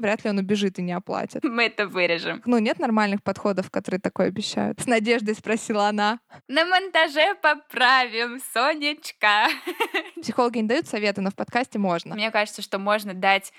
[0.00, 1.44] вряд ли он убежит и не оплатит.
[1.44, 2.42] Мы это вырежем.
[2.44, 4.80] Ну, нет нормальных подходов, которые такое обещают.
[4.80, 6.20] С надеждой спросила она.
[6.48, 9.46] На монтаже поправим, Сонечка.
[10.20, 12.14] Психологи не дают советы, но в подкасте можно.
[12.14, 13.52] Мне кажется, что можно дать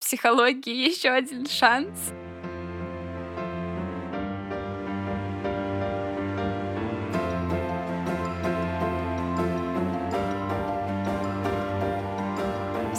[0.00, 2.12] психологии еще один шанс.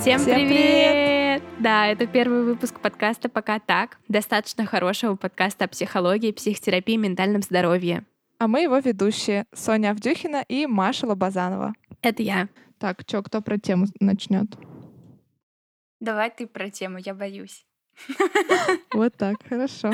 [0.01, 1.20] Всем, Всем привет!
[1.61, 7.43] Да, это первый выпуск подкаста «Пока так», достаточно хорошего подкаста о психологии, психотерапии и ментальном
[7.43, 8.03] здоровье.
[8.39, 11.73] А мы его ведущие Соня Авдюхина и Маша Лобазанова.
[12.02, 12.49] Это я.
[12.79, 14.47] Так, что, кто про тему начнет?
[15.99, 17.63] Давай ты про тему, я боюсь.
[18.95, 19.91] Вот так, хорошо.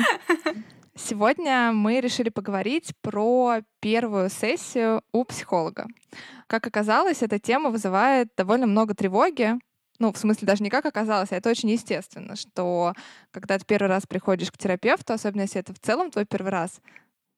[0.94, 5.86] Сегодня мы решили поговорить про первую сессию у психолога.
[6.46, 9.58] Как оказалось, эта тема вызывает довольно много тревоги,
[9.98, 12.94] ну, в смысле, даже не как оказалось, а это очень естественно, что
[13.30, 16.80] когда ты первый раз приходишь к терапевту, особенно если это в целом твой первый раз,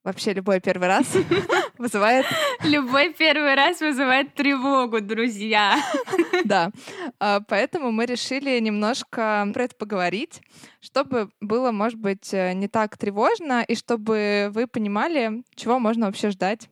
[0.04, 1.06] вообще любой первый раз
[1.78, 2.26] вызывает...
[2.62, 5.78] Любой первый раз вызывает тревогу, друзья.
[6.44, 6.70] Да.
[7.18, 10.40] А, поэтому мы решили немножко про это поговорить,
[10.80, 16.30] чтобы было, может быть, э, не так тревожно, и чтобы вы понимали, чего можно вообще
[16.30, 16.70] ждать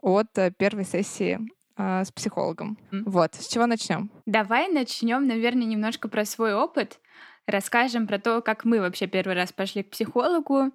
[0.00, 1.38] от э, первой сессии
[1.78, 2.76] а, с психологом.
[2.92, 3.04] М.
[3.06, 4.10] Вот, с чего начнем?
[4.26, 7.00] Давай начнем, наверное, немножко про свой опыт.
[7.46, 10.70] Расскажем про то, как мы вообще первый раз пошли к психологу,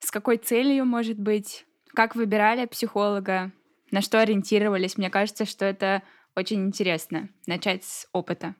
[0.00, 3.52] с какой целью, может быть, как выбирали психолога,
[3.90, 4.96] на что ориентировались.
[4.96, 6.02] Мне кажется, что это
[6.36, 8.54] очень интересно начать с опыта.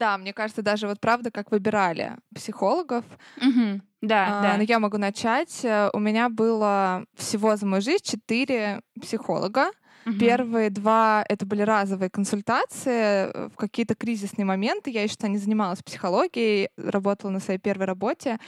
[0.00, 3.04] Да, мне кажется, даже вот правда, как выбирали психологов.
[3.40, 3.82] Мгм.
[4.00, 4.56] Да, А, да.
[4.56, 5.64] Но я могу начать.
[5.64, 9.70] Э, У меня было всего за мою жизнь четыре психолога.
[10.04, 10.18] Мгм.
[10.18, 14.90] Первые два— это были разовые консультации э, в какие-то кризисные моменты.
[14.90, 18.38] Я еще тогда не занималась психологией, работала на своей первой работе.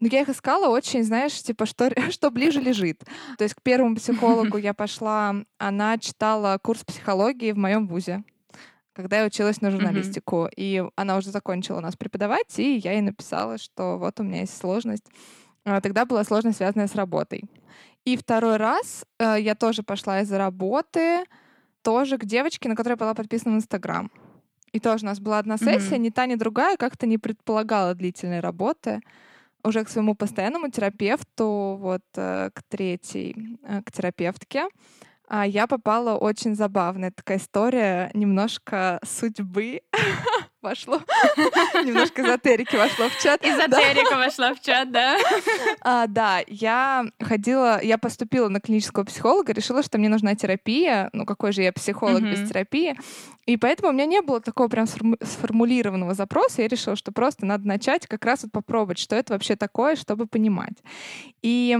[0.00, 3.04] Но я их искала очень, знаешь, типа, что, что ближе лежит.
[3.36, 8.22] То есть к первому психологу я пошла, она читала курс психологии в моем вузе
[8.94, 10.48] когда я училась на журналистику.
[10.56, 14.40] И она уже закончила у нас преподавать, и я ей написала, что вот у меня
[14.40, 15.04] есть сложность.
[15.64, 17.44] А, Тогда была сложность, связанная с работой.
[18.08, 21.24] И второй раз э, я тоже пошла из-за работы,
[21.82, 24.10] тоже к девочке, на которой была подписана в Инстаграм.
[24.72, 26.02] И тоже у нас была одна сессия, Мгм.
[26.04, 29.00] ни та, ни другая как-то не предполагала длительной работы.
[29.62, 34.68] Уже к своему постоянному терапевту, вот э, к третьей, э, к терапевтке,
[35.30, 39.82] я попала очень забавная такая история, немножко судьбы
[40.62, 41.00] вошло,
[41.84, 43.44] немножко эзотерики вошло в чат.
[43.44, 45.18] Эзотерика вошла в чат, да?
[45.82, 51.10] А, да, я ходила, я поступила на клинического психолога, решила, что мне нужна терапия.
[51.12, 52.96] Ну, какой же я психолог без терапии?
[53.46, 56.62] И поэтому у меня не было такого прям сформу- сформулированного запроса.
[56.62, 60.26] Я решила, что просто надо начать как раз вот попробовать, что это вообще такое, чтобы
[60.26, 60.76] понимать.
[61.42, 61.78] И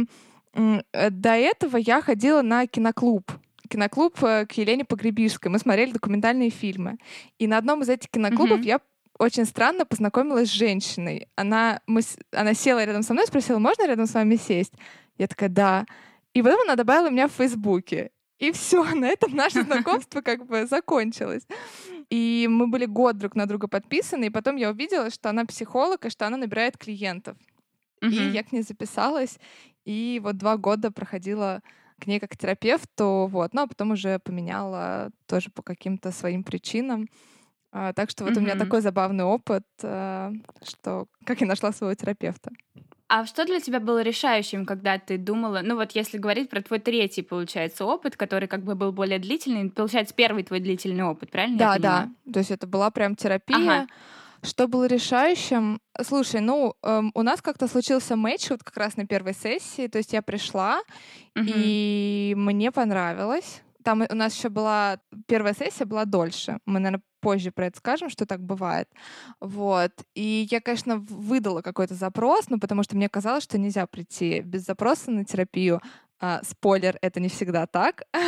[0.55, 3.31] до этого я ходила на киноклуб
[3.69, 5.51] киноклуб э, к Елене Погребишской.
[5.51, 6.97] Мы смотрели документальные фильмы.
[7.39, 8.67] И на одном из этих киноклубов Мгм.
[8.67, 8.81] я
[9.19, 11.29] очень странно познакомилась с женщиной.
[11.37, 12.01] Она, мы,
[12.33, 14.73] она села рядом со мной, спросила, можно рядом с вами сесть?
[15.19, 15.85] Я такая, да.
[16.33, 18.11] И потом она добавила меня в Фейсбуке.
[18.39, 21.47] И все, на этом наше знакомство как бы закончилось.
[22.09, 26.07] И мы были год друг на друга подписаны, и потом я увидела, что она психолог,
[26.07, 27.37] и что она набирает клиентов.
[28.01, 28.31] И Мгм.
[28.33, 29.39] я к ней записалась,
[29.89, 31.63] и вот два года проходила
[31.99, 37.09] к ней как терапевту, вот, ну а потом уже поменяла тоже по каким-то своим причинам.
[37.73, 40.31] А, так что вот у меня такой забавный опыт, а,
[40.63, 42.51] что как я нашла своего терапевта.
[43.09, 46.81] А что для тебя было решающим, когда ты думала, ну вот если говорить про твой
[46.81, 51.57] третий, получается, опыт, который как бы был более длительный, получается, первый твой длительный опыт, правильно?
[51.57, 52.11] Да, да.
[52.31, 53.57] То есть это была прям терапия.
[53.57, 53.87] Ага.
[54.43, 55.81] Что было решающим?
[56.01, 59.89] Слушай, ну, эм, у нас как-то случился матч вот как раз на первой сессии.
[59.89, 60.81] То есть я пришла,
[61.35, 61.49] Мгм.
[61.55, 63.63] и мне понравилось.
[63.83, 66.59] Там у нас еще была первая сессия была дольше.
[66.67, 68.89] Мы, наверное, позже про это скажем, что так бывает.
[69.41, 69.93] Вот.
[70.15, 74.65] И я, конечно, выдала какой-то запрос, ну, потому что мне казалось, что нельзя прийти без
[74.65, 75.81] запроса на терапию.
[76.21, 78.03] А, спойлер, это не всегда так.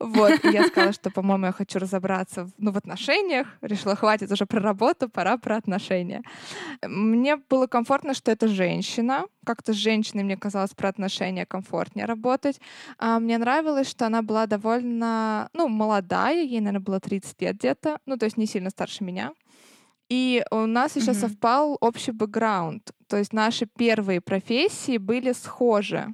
[0.00, 0.44] Вот.
[0.44, 3.46] И я сказала, что, по-моему, я хочу разобраться в, ну, в отношениях.
[3.62, 6.22] Решила, хватит уже про работу, пора про отношения.
[6.82, 9.24] Мне было комфортно, что это женщина.
[9.44, 12.60] Как-то с женщиной мне казалось про отношения комфортнее работать.
[12.98, 17.98] А мне нравилось, что она была довольно, ну, молодая, ей, наверное, было 30 лет где-то,
[18.06, 19.32] ну, то есть не сильно старше меня.
[20.08, 21.20] И у нас еще Мгм.
[21.20, 22.90] совпал общий бэкграунд.
[23.08, 26.12] То есть наши первые профессии были схожи.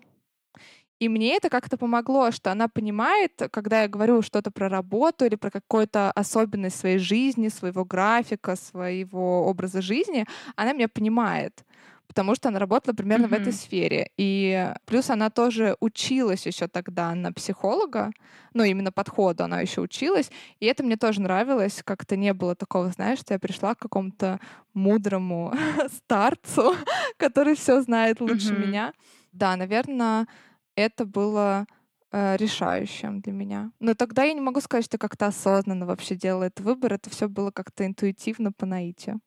[1.03, 5.35] И мне это как-то помогло, что она понимает, когда я говорю что-то про работу или
[5.35, 11.65] про какую-то особенность своей жизни, своего графика, своего образа жизни, она меня понимает
[12.07, 13.39] потому что она работала примерно mm-hmm.
[13.39, 14.11] в этой сфере.
[14.19, 18.13] И плюс она тоже училась еще тогда на психолога,
[18.53, 22.91] ну, именно подходу она еще училась, и это мне тоже нравилось, как-то не было такого,
[22.91, 24.41] знаешь, что я пришла к какому-то
[24.75, 25.55] мудрому
[25.97, 26.77] старцу,
[27.17, 28.67] который все знает лучше mm-hmm.
[28.67, 28.93] меня.
[29.33, 30.27] Да, наверное,
[30.77, 31.67] это было
[32.11, 33.73] э, решающим для меня.
[33.81, 36.95] Но тогда я не могу сказать, что как-то осознанно вообще делала этот выбор.
[36.95, 39.21] Это все было как-то интуитивно по наитию.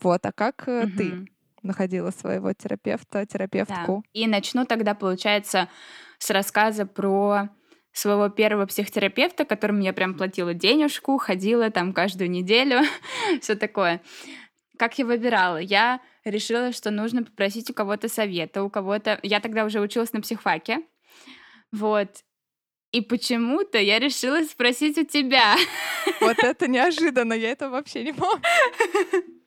[0.00, 0.96] Вот, а как э, mm-hmm.
[0.96, 1.32] ты
[1.62, 4.02] находила своего терапевта, терапевтку?
[4.04, 4.10] Да.
[4.12, 5.68] И начну тогда, получается,
[6.18, 7.48] с рассказа про
[7.92, 12.80] своего первого психотерапевта, которому я прям платила денежку, ходила там каждую неделю,
[13.40, 14.00] все такое.
[14.78, 15.58] Как я выбирала?
[15.58, 19.18] Я решила, что нужно попросить у кого-то совета, у кого-то...
[19.22, 20.80] Я тогда уже училась на психфаке,
[21.72, 22.08] вот.
[22.92, 25.56] И почему-то я решила спросить у тебя.
[26.20, 28.42] Вот это неожиданно, я это вообще не помню.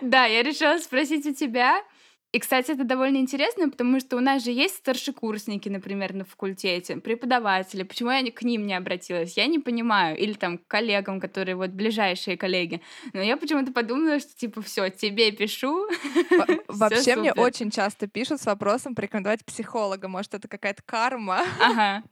[0.00, 1.82] Да, я решила спросить у тебя,
[2.32, 6.96] и, кстати, это довольно интересно, потому что у нас же есть старшекурсники, например, на факультете,
[6.96, 7.82] преподаватели.
[7.82, 9.36] Почему я к ним не обратилась?
[9.36, 10.16] Я не понимаю.
[10.16, 12.82] Или там к коллегам, которые вот ближайшие коллеги.
[13.12, 15.88] Но я почему-то подумала, что типа все, тебе пишу.
[16.68, 20.06] Вообще мне очень часто пишут с вопросом порекомендовать психолога.
[20.06, 21.44] Может, это какая-то карма?
[21.60, 22.04] Ага.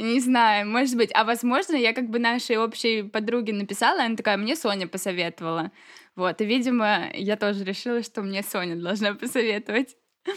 [0.00, 1.10] Не знаю, может быть.
[1.14, 5.72] А возможно, я как бы нашей общей подруге написала, она такая, мне Соня посоветовала.
[6.16, 9.96] Вот, и, видимо, я тоже решила, что мне Соня должна посоветовать.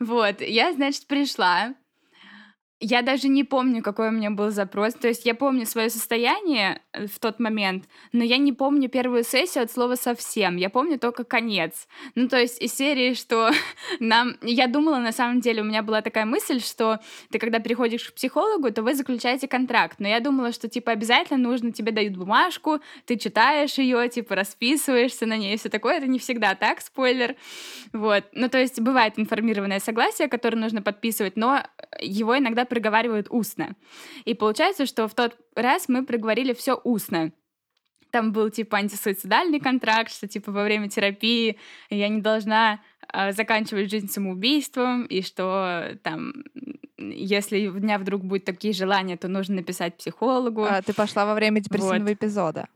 [0.00, 1.74] Вот, я, значит, пришла,
[2.80, 4.94] я даже не помню, какой у меня был запрос.
[4.94, 9.24] То есть я помню свое состояние э, в тот момент, но я не помню первую
[9.24, 10.56] сессию от слова совсем.
[10.56, 11.88] Я помню только конец.
[12.14, 13.50] Ну, то есть из серии, что
[14.00, 14.36] нам...
[14.42, 17.00] Я думала, на самом деле, у меня была такая мысль, что
[17.32, 19.96] ты, когда приходишь к психологу, то вы заключаете контракт.
[19.98, 25.26] Но я думала, что, типа, обязательно нужно, тебе дают бумажку, ты читаешь ее, типа, расписываешься
[25.26, 25.96] на ней и все такое.
[25.96, 27.34] Это не всегда так, спойлер.
[27.92, 28.24] Вот.
[28.32, 31.64] Ну, то есть бывает информированное согласие, которое нужно подписывать, но
[32.00, 33.76] его иногда проговаривают устно.
[34.24, 37.32] И получается, что в тот раз мы проговорили все устно.
[38.10, 41.58] Там был типа антисуицидальный контракт, что типа во время терапии
[41.90, 42.80] я не должна
[43.12, 46.32] э, заканчивать жизнь самоубийством, и что там
[46.98, 50.64] если у меня вдруг будут такие желания, то нужно написать психологу.
[50.64, 52.10] А, ты пошла во время депрессивного вот.
[52.10, 52.68] эпизода.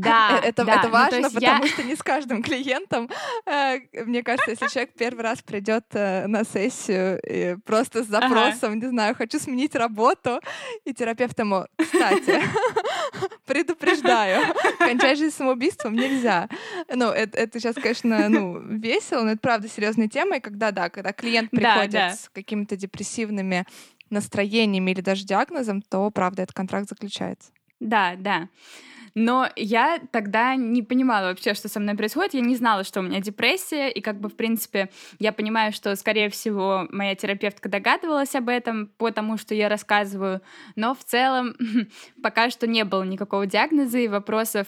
[0.00, 0.74] Да, э, это, да.
[0.76, 1.68] это ну, важно, ну, потому я...
[1.68, 3.08] что не с каждым клиентом.
[3.46, 7.20] Э, мне кажется, если человек первый раз придет э, на сессию
[7.64, 8.74] просто с запросом, ага.
[8.76, 10.40] не знаю, хочу сменить работу,
[10.84, 12.42] и терапевт ему, кстати,
[13.46, 16.48] предупреждаю, кончай жизнь самоубийством нельзя.
[16.92, 20.88] Ну, это, это сейчас, конечно, ну, весело, но это правда серьезная тема, и когда, да,
[20.88, 22.14] когда клиент приходит да, да.
[22.14, 23.66] с какими-то депрессивными
[24.10, 27.50] настроениями или даже диагнозом, то, правда, этот контракт заключается.
[27.80, 28.48] Да, да.
[29.14, 32.34] Но я тогда не понимала вообще, что со мной происходит.
[32.34, 35.94] Я не знала, что у меня депрессия, и как бы, в принципе, я понимаю, что,
[35.96, 40.40] скорее всего, моя терапевтка догадывалась об этом, потому что я рассказываю,
[40.76, 41.54] но в целом
[42.22, 44.66] пока что не было никакого диагноза и вопросов,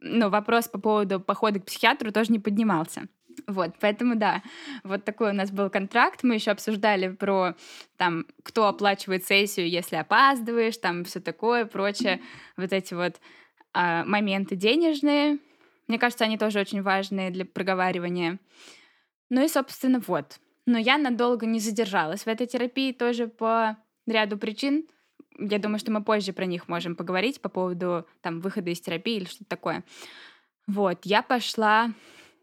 [0.00, 3.08] ну, вопрос по поводу похода к психиатру тоже не поднимался.
[3.46, 4.42] Вот, поэтому да,
[4.84, 6.22] вот такой у нас был контракт.
[6.22, 7.54] Мы еще обсуждали про
[7.96, 12.20] там, кто оплачивает сессию, если опаздываешь, там все такое, прочее,
[12.56, 13.20] вот эти вот
[13.72, 15.38] а, моменты денежные.
[15.88, 18.38] Мне кажется, они тоже очень важные для проговаривания.
[19.28, 20.38] Ну и, собственно, вот.
[20.66, 24.86] Но я надолго не задержалась в этой терапии тоже по ряду причин.
[25.38, 29.16] Я думаю, что мы позже про них можем поговорить по поводу там выхода из терапии
[29.16, 29.84] или что-то такое.
[30.66, 31.92] Вот, я пошла,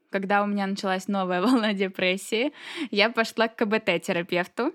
[0.10, 2.54] когда у меня началась новая волна депрессии,
[2.92, 4.74] я пошла к КБТ-терапевту,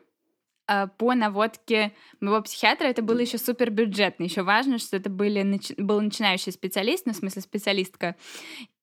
[0.98, 4.24] по наводке моего психиатра это было еще супер бюджетно.
[4.24, 8.16] Еще важно, что это были, был начинающий специалист, ну, в смысле специалистка.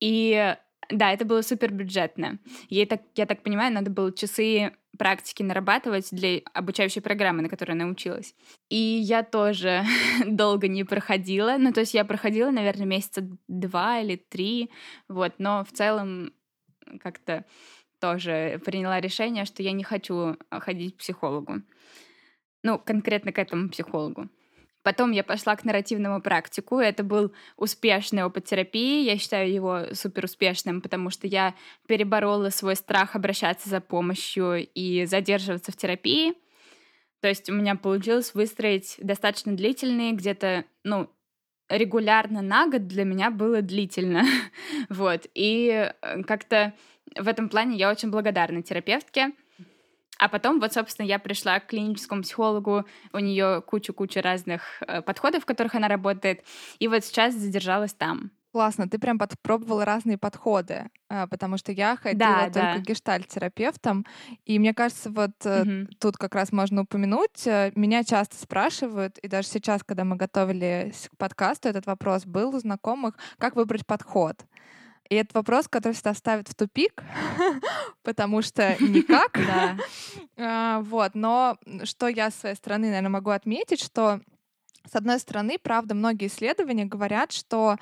[0.00, 0.56] И
[0.90, 2.38] да, это было супер бюджетно.
[2.68, 7.72] Ей, так, я так понимаю, надо было часы практики нарабатывать для обучающей программы, на которой
[7.72, 8.34] она училась.
[8.68, 9.84] И я тоже
[10.26, 11.56] долго не проходила.
[11.58, 14.70] Ну, то есть я проходила, наверное, месяца два или три,
[15.08, 16.32] вот, но в целом
[17.02, 17.44] как-то
[18.00, 21.62] тоже приняла решение, что я не хочу а, ходить к психологу.
[22.62, 24.28] Ну, конкретно к этому психологу.
[24.82, 26.78] Потом я пошла к нарративному практику.
[26.78, 29.04] Это был успешный опыт терапии.
[29.04, 31.54] Я считаю его супер успешным, потому что я
[31.86, 36.32] переборола свой страх обращаться за помощью и задерживаться в терапии.
[37.20, 41.10] То есть у меня получилось выстроить достаточно длительные, где-то, ну,
[41.68, 44.24] регулярно на год для меня было длительно.
[44.88, 45.26] вот.
[45.34, 46.72] И э, как-то
[47.18, 49.32] в этом плане я очень благодарна терапевтке.
[50.18, 55.44] А потом, вот, собственно, я пришла к клиническому психологу, у нее кучу-кучу разных э, подходов,
[55.44, 56.44] в которых она работает,
[56.78, 58.30] и вот сейчас задержалась там.
[58.52, 62.78] Классно, ты прям попробовала разные подходы, а, потому что я ходила да, только да.
[62.78, 64.04] гештальт-терапевтом,
[64.44, 65.86] и мне кажется, вот угу.
[66.00, 71.08] тут как раз можно упомянуть, э, меня часто спрашивают, и даже сейчас, когда мы готовились
[71.12, 74.36] к подкасту, этот вопрос был у знакомых, как выбрать подход.
[75.10, 77.02] И это вопрос, который всегда ставит в тупик,
[78.02, 79.38] потому что никак.
[80.38, 84.20] А, вот, но что я с своей стороны, наверное, могу отметить, что
[84.90, 87.76] с одной стороны, правда, многие исследования говорят, что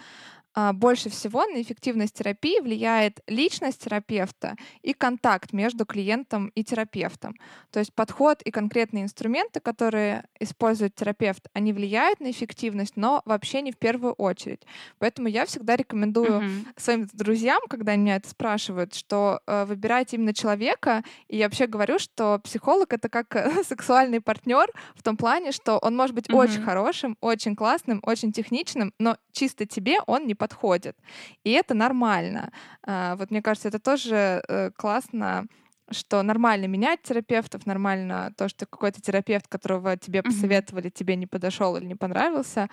[0.75, 7.37] больше всего на эффективность терапии влияет личность терапевта и контакт между клиентом и терапевтом.
[7.71, 13.63] То есть подход и конкретные инструменты, которые использует терапевт, они влияют на эффективность, но вообще
[13.63, 14.63] не в первую очередь.
[14.99, 16.67] Поэтому я всегда рекомендую uh-huh.
[16.77, 21.03] своим друзьям, когда они меня это спрашивают, что э, выбирайте именно человека.
[21.29, 25.79] И я вообще говорю, что психолог это как э, сексуальный партнер в том плане, что
[25.79, 26.37] он может быть uh-huh.
[26.37, 30.97] очень хорошим, очень классным, очень техничным, но чисто тебе он не подходит.
[31.45, 32.51] И это нормально.
[32.83, 35.47] А, вот мне кажется, это тоже э, классно
[35.91, 41.77] что нормально менять терапевтов, нормально то, что какой-то терапевт, которого тебе посоветовали, тебе не подошел
[41.77, 42.69] или не понравился,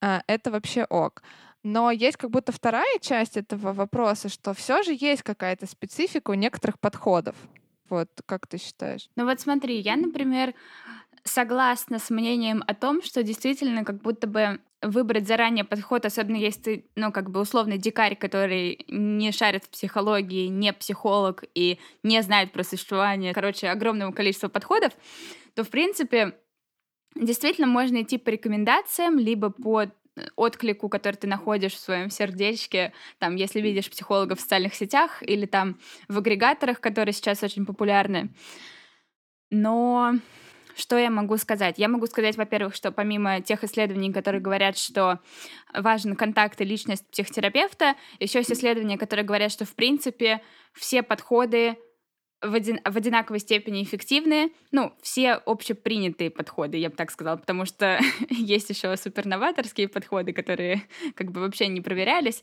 [0.00, 1.24] а, это вообще ок.
[1.64, 6.34] Но есть как будто вторая часть этого вопроса, что все же есть какая-то специфика у
[6.34, 7.36] некоторых подходов.
[7.88, 9.08] Вот как ты считаешь?
[9.16, 10.54] Ну вот смотри, я, например,
[11.24, 16.60] согласна с мнением о том, что действительно как будто бы выбрать заранее подход, особенно если
[16.60, 22.20] ты, ну, как бы условный дикарь, который не шарит в психологии, не психолог и не
[22.22, 24.92] знает про существование, короче, огромного количества подходов,
[25.54, 26.36] то, в принципе,
[27.14, 29.84] действительно можно идти по рекомендациям, либо по
[30.36, 35.46] отклику, который ты находишь в своем сердечке, там, если видишь психологов в социальных сетях или
[35.46, 38.30] там в агрегаторах, которые сейчас очень популярны.
[39.50, 40.14] Но
[40.76, 41.78] что я могу сказать?
[41.78, 45.20] Я могу сказать, во-первых, что помимо тех исследований, которые говорят, что
[45.74, 51.76] важен контакт и личность психотерапевта, еще есть исследования, которые говорят, что в принципе все подходы
[52.42, 54.52] в, один, в одинаковой степени эффективны.
[54.70, 60.82] Ну, все общепринятые подходы, я бы так сказала, потому что есть еще суперноваторские подходы, которые
[61.14, 62.42] как бы вообще не проверялись.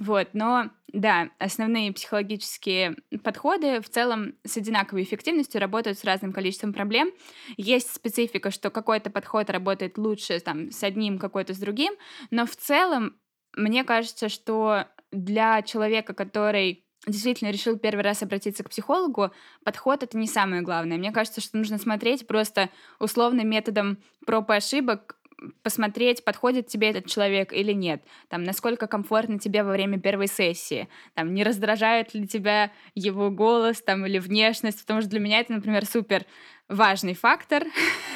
[0.00, 6.72] Вот, но да, основные психологические подходы в целом с одинаковой эффективностью работают с разным количеством
[6.72, 7.10] проблем.
[7.56, 11.94] Есть специфика, что какой-то подход работает лучше там, с одним, какой-то с другим,
[12.30, 13.16] но в целом
[13.56, 19.30] мне кажется, что для человека, который действительно решил первый раз обратиться к психологу,
[19.64, 20.98] подход это не самое главное.
[20.98, 25.16] Мне кажется, что нужно смотреть просто условным методом проб и ошибок,
[25.62, 30.88] посмотреть, подходит тебе этот человек или нет, там, насколько комфортно тебе во время первой сессии,
[31.14, 35.52] там, не раздражает ли тебя его голос, там, или внешность, потому что для меня это,
[35.52, 36.24] например, супер
[36.68, 37.64] важный фактор,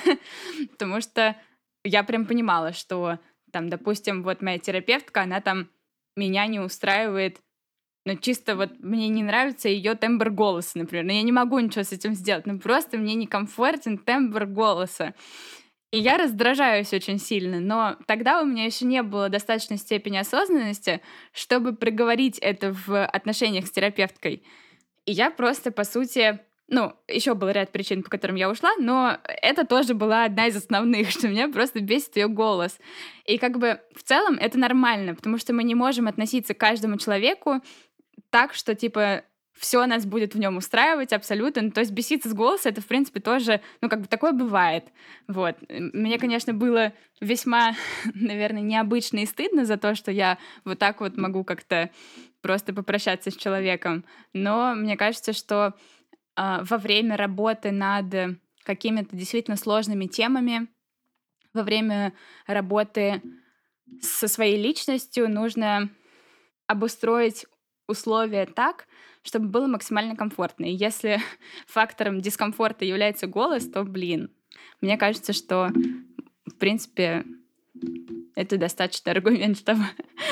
[0.71, 1.37] потому что
[1.85, 3.19] я прям понимала, что,
[3.53, 5.69] там, допустим, вот моя терапевтка, она там
[6.17, 7.39] меня не устраивает
[8.05, 11.05] но чисто вот мне не нравится ее тембр голоса, например.
[11.05, 12.47] Но я не могу ничего с этим сделать.
[12.47, 15.15] Ну просто мне некомфортен тембр голоса.
[15.93, 21.01] И я раздражаюсь очень сильно, но тогда у меня еще не было достаточной степени осознанности,
[21.33, 24.45] чтобы проговорить это в отношениях с терапевткой.
[25.05, 26.39] И я просто, по сути,
[26.69, 30.57] ну, еще был ряд причин, по которым я ушла, но это тоже была одна из
[30.57, 32.79] основных, что меня просто бесит ее голос.
[33.25, 36.99] И как бы в целом это нормально, потому что мы не можем относиться к каждому
[36.99, 37.61] человеку
[38.31, 39.25] так, что типа
[39.61, 41.63] все нас будет в нем устраивать абсолютно.
[41.63, 44.87] Ну, то есть беситься с голоса, это, в принципе, тоже, ну, как бы такое бывает.
[45.29, 45.57] Вот.
[45.69, 47.75] Мне, конечно, было весьма,
[48.15, 51.91] наверное, необычно и стыдно за то, что я вот так вот могу как-то
[52.41, 54.05] просто попрощаться с человеком.
[54.33, 55.75] Но мне кажется, что
[56.37, 60.69] э, во время работы над какими-то действительно сложными темами,
[61.53, 62.15] во время
[62.47, 63.21] работы
[64.01, 65.91] со своей личностью нужно
[66.67, 67.45] обустроить
[67.91, 68.87] условия так,
[69.23, 70.65] чтобы было максимально комфортно.
[70.65, 71.21] И если
[71.67, 74.31] фактором дискомфорта является голос, то, блин,
[74.81, 75.71] мне кажется, что,
[76.47, 77.25] в принципе,
[78.35, 79.83] это достаточный аргумент, чтобы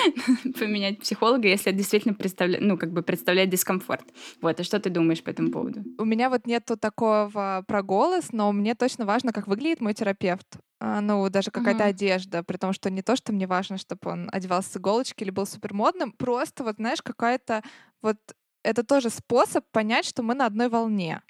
[0.58, 4.06] поменять психолога, если действительно представляет, ну, как бы представляет дискомфорт.
[4.40, 5.82] Вот, а что ты думаешь по этому поводу?
[5.98, 10.58] У меня вот нету такого про голос, но мне точно важно, как выглядит мой терапевт.
[10.80, 11.88] А, ну, даже какая-то uh-huh.
[11.88, 15.30] одежда, при том, что не то, что мне важно, чтобы он одевался с иголочки или
[15.30, 17.62] был супер модным, просто вот, знаешь, какая-то
[18.00, 18.16] вот
[18.62, 21.22] это тоже способ понять, что мы на одной волне.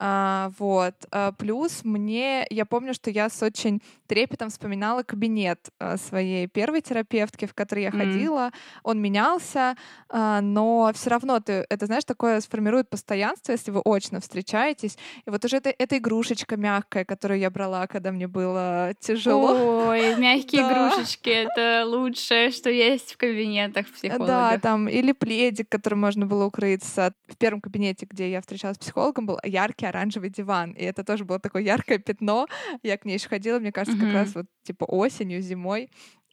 [0.00, 0.94] А, вот.
[1.10, 6.82] А, плюс мне, я помню, что я с очень трепетом вспоминала кабинет а, своей первой
[6.82, 7.98] терапевтки, в который я mm.
[7.98, 8.50] ходила.
[8.84, 9.76] Он менялся,
[10.08, 14.96] а, но все равно ты, это, знаешь, такое сформирует постоянство, если вы очно встречаетесь.
[15.26, 19.88] И вот уже это, эта игрушечка мягкая, которую я брала, когда мне было тяжело.
[19.88, 24.26] Ой, мягкие игрушечки— это лучшее, что есть в кабинетах психологов.
[24.28, 27.12] Да, там, или пледик, которым можно было укрыться.
[27.26, 30.72] В первом кабинете, где я встречалась с психологом, был яркий оранжевый диван.
[30.72, 32.46] И это тоже было такое яркое пятно.
[32.82, 34.06] Я к ней еще ходила, мне кажется, mm-hmm.
[34.06, 35.90] как раз вот типа осенью, зимой.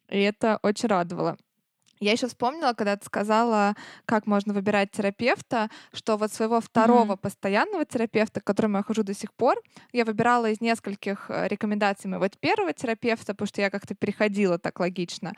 [0.09, 1.37] И это очень радовало.
[1.99, 3.75] Я еще вспомнила, когда ты сказала,
[4.05, 7.17] как можно выбирать терапевта, что вот своего второго mm-hmm.
[7.17, 9.61] постоянного терапевта, к которому я хожу до сих пор,
[9.93, 14.79] я выбирала из нескольких э, рекомендаций моего первого терапевта, потому что я как-то переходила так
[14.79, 15.33] логично.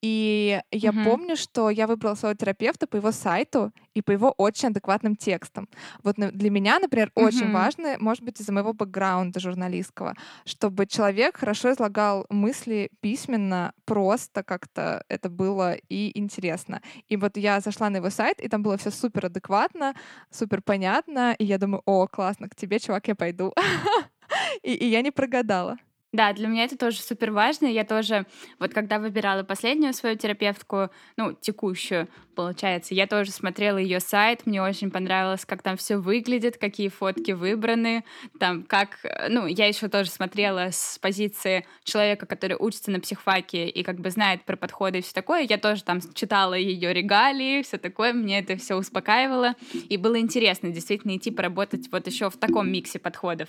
[0.00, 1.04] И я mm-hmm.
[1.04, 5.68] помню, что я выбрала своего терапевта по его сайту и по его очень адекватным текстам.
[6.04, 7.26] Вот для меня, например, mm-hmm.
[7.26, 14.44] очень важно, может быть, из-за моего бэкграунда журналистского, чтобы человек хорошо излагал мысли письменно, просто
[14.44, 16.80] как-то это было и интересно.
[17.08, 19.94] И вот я зашла на его сайт, и там было все супер адекватно,
[20.30, 23.52] супер понятно, и я думаю, о, классно, к тебе, чувак, я пойду.
[24.62, 25.76] и, и я не прогадала.
[26.12, 27.66] Да, для меня это тоже супер важно.
[27.66, 28.26] Я тоже,
[28.58, 34.62] вот когда выбирала последнюю свою терапевтку, ну, текущую, получается, я тоже смотрела ее сайт, мне
[34.62, 38.04] очень понравилось, как там все выглядит, какие фотки выбраны,
[38.38, 38.98] там как,
[39.28, 44.10] ну, я еще тоже смотрела с позиции человека, который учится на психфаке и как бы
[44.10, 45.46] знает про подходы и все такое.
[45.48, 50.70] Я тоже там читала ее регалии, все такое, мне это все успокаивало, и было интересно
[50.70, 53.48] действительно идти поработать вот еще в таком миксе подходов.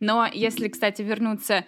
[0.00, 1.64] Но если, кстати, вернуться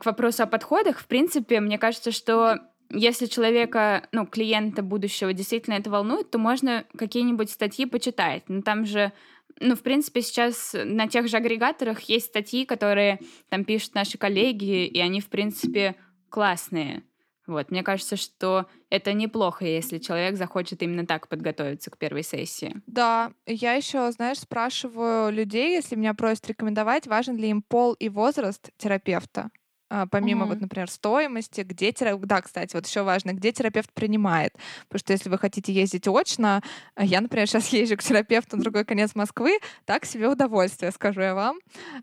[0.00, 2.58] к вопросу о подходах, в принципе, мне кажется, что
[2.90, 8.48] если человека, ну, клиента будущего действительно это волнует, то можно какие-нибудь статьи почитать.
[8.48, 9.12] Но там же,
[9.60, 14.86] ну, в принципе, сейчас на тех же агрегаторах есть статьи, которые там пишут наши коллеги,
[14.86, 15.96] и они, в принципе,
[16.30, 17.04] классные.
[17.46, 22.80] Вот, мне кажется, что это неплохо, если человек захочет именно так подготовиться к первой сессии.
[22.86, 28.08] Да, я еще, знаешь, спрашиваю людей, если меня просят рекомендовать, важен ли им пол и
[28.08, 29.50] возраст терапевта.
[29.90, 30.54] А, помимо угу.
[30.54, 32.24] вот, например, стоимости, где терапевт...
[32.24, 34.54] Да, кстати, вот еще важно, где терапевт принимает.
[34.88, 36.62] Потому что если вы хотите ездить очно,
[36.94, 41.20] а я, например, сейчас езжу к терапевту на другой конец Москвы, так себе удовольствие, скажу
[41.20, 41.58] я вам.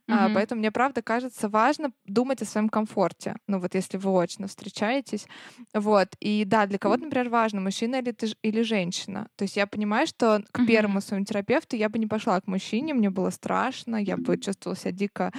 [0.09, 3.35] А, поэтому мне, правда, кажется важно думать о своем комфорте.
[3.47, 5.25] Ну вот если вы очно встречаетесь.
[5.73, 6.09] Вот.
[6.19, 9.29] И да, для кого-то, например, важно, мужчина или, ты, или женщина.
[9.37, 12.93] То есть я понимаю, что к первому своему терапевту я бы не пошла к мужчине,
[12.93, 15.31] мне было страшно, я бы чувствовала себя дико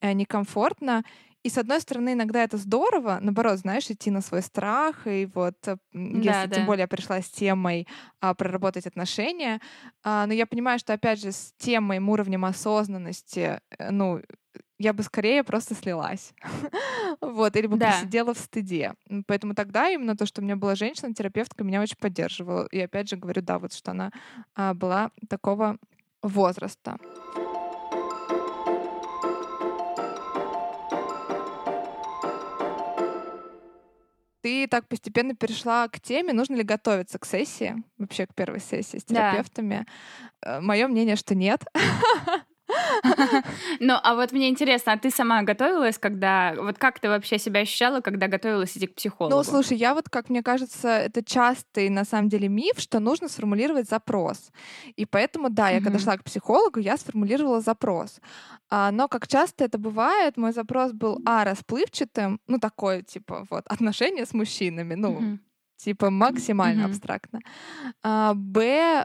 [0.00, 1.02] э, некомфортно.
[1.46, 5.54] И с одной стороны, иногда это здорово, наоборот, знаешь, идти на свой страх, и вот
[5.68, 7.86] э, если да, тем более я пришла с темой
[8.20, 9.60] а, проработать отношения,
[10.02, 14.20] а, но я понимаю, что опять же с тем моим уровнем осознанности, э, ну,
[14.80, 16.34] я бы скорее просто слилась.
[17.20, 17.92] вот, или бы да.
[17.92, 18.94] посидела в стыде.
[19.28, 22.66] Поэтому тогда именно то, что у меня была женщина-терапевтка, меня очень поддерживала.
[22.72, 24.10] И опять же говорю, да, вот что она
[24.56, 25.78] а, была такого
[26.22, 26.96] возраста.
[34.46, 38.98] Ты так постепенно перешла к теме, нужно ли готовиться к сессии, вообще к первой сессии
[38.98, 39.88] с терапевтами.
[40.40, 40.58] Да.
[40.58, 41.64] Э, Мое мнение, что нет.
[43.80, 46.54] Ну, а вот мне интересно, а ты сама готовилась, когда...
[46.56, 49.36] Вот как ты вообще себя ощущала, когда готовилась идти к психологу?
[49.36, 53.28] Ну, слушай, я вот, как мне кажется, это частый, на самом деле, миф, что нужно
[53.28, 54.50] сформулировать запрос.
[54.96, 58.20] И поэтому, да, я когда шла к психологу, я сформулировала запрос.
[58.70, 63.64] А, но, как часто это бывает, мой запрос был, а, расплывчатым, ну, такое, типа, вот,
[63.66, 65.38] отношения с мужчинами, ну,
[65.76, 67.40] типа максимально абстрактно.
[68.02, 69.04] А, б,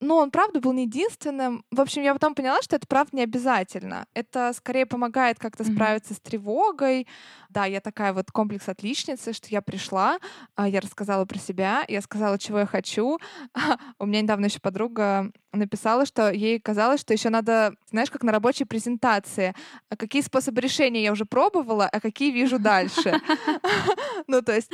[0.00, 1.64] ну, он, правда, был не единственным.
[1.70, 4.06] В общем, я потом поняла, что это, правда, не обязательно.
[4.14, 5.74] Это скорее помогает как-то mm-hmm.
[5.74, 7.06] справиться с тревогой.
[7.50, 10.18] Да, я такая вот комплекс отличницы, что я пришла,
[10.54, 13.18] а, я рассказала про себя, я сказала, чего я хочу.
[13.98, 18.30] У меня недавно еще подруга написала, что ей казалось, что еще надо, знаешь, как на
[18.30, 19.54] рабочей презентации,
[19.88, 23.20] а какие способы решения я уже пробовала, а какие вижу дальше.
[24.26, 24.70] Ну, то есть,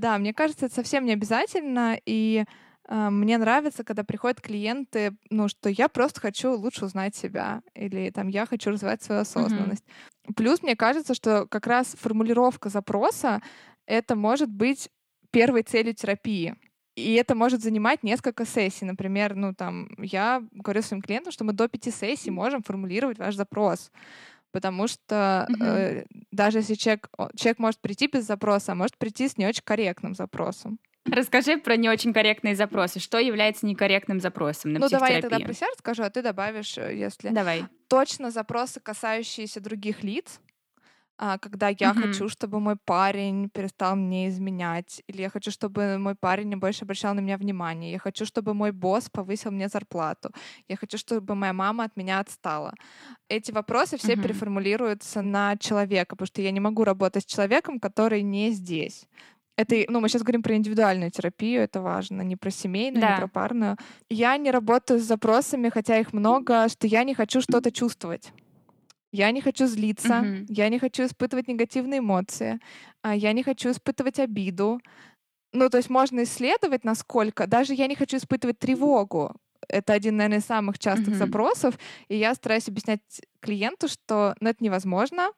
[0.00, 2.44] да, мне кажется, это совсем не обязательно, и
[2.88, 8.28] мне нравится, когда приходят клиенты, ну, что я просто хочу лучше узнать себя, или там
[8.28, 9.84] я хочу развивать свою осознанность.
[9.84, 10.34] Mm-hmm.
[10.34, 13.42] Плюс мне кажется, что как раз формулировка запроса
[13.86, 14.90] это может быть
[15.30, 16.56] первой целью терапии.
[16.96, 18.84] И это может занимать несколько сессий.
[18.86, 23.34] Например, ну там, я говорю своим клиентам, что мы до пяти сессий можем формулировать ваш
[23.34, 23.90] запрос.
[24.52, 25.64] Потому что mm-hmm.
[25.64, 29.62] э, даже если человек, человек может прийти без запроса, а может прийти с не очень
[29.64, 30.78] корректным запросом.
[31.10, 32.98] Расскажи про не очень корректные запросы.
[33.00, 36.76] Что является некорректным запросом на Ну, давай я тогда про себя расскажу, а ты добавишь,
[36.78, 37.34] э, если...
[37.34, 37.62] Давай.
[37.88, 40.40] Точно запросы, касающиеся других лиц,
[41.18, 41.94] а, когда я Мгм.
[41.94, 47.14] хочу, чтобы мой парень перестал мне изменять, или я хочу, чтобы мой парень больше обращал
[47.14, 50.30] на меня внимание, я хочу, чтобы мой босс повысил мне зарплату,
[50.68, 52.74] я хочу, чтобы моя мама от меня отстала.
[53.28, 54.16] Эти вопросы все Мгм.
[54.16, 59.06] переформулируются на человека, потому что я не могу работать с человеком, который не здесь.
[59.56, 63.14] Это, ну, мы сейчас говорим про индивидуальную терапию, это важно, не про семейную, Да.
[63.14, 63.76] не про парную.
[64.10, 68.32] Я не работаю с запросами, хотя их много, что я не хочу что-то чувствовать.
[69.12, 70.46] Я не хочу злиться, Мгм.
[70.50, 72.58] я не хочу испытывать негативные эмоции,
[73.02, 74.78] а, я не хочу испытывать обиду.
[75.52, 77.46] Ну, то есть можно исследовать, насколько...
[77.46, 79.34] Даже я не хочу испытывать тревогу.
[79.68, 81.16] Это один, наверное, из самых частых Мгм.
[81.16, 81.78] запросов.
[82.08, 83.00] И я стараюсь объяснять
[83.40, 85.30] клиенту, что ну, это невозможно,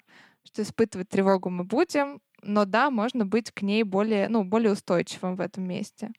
[0.44, 5.36] что испытывать тревогу мы будем, но да, можно быть к ней более, ну, более устойчивым
[5.36, 6.12] в этом месте.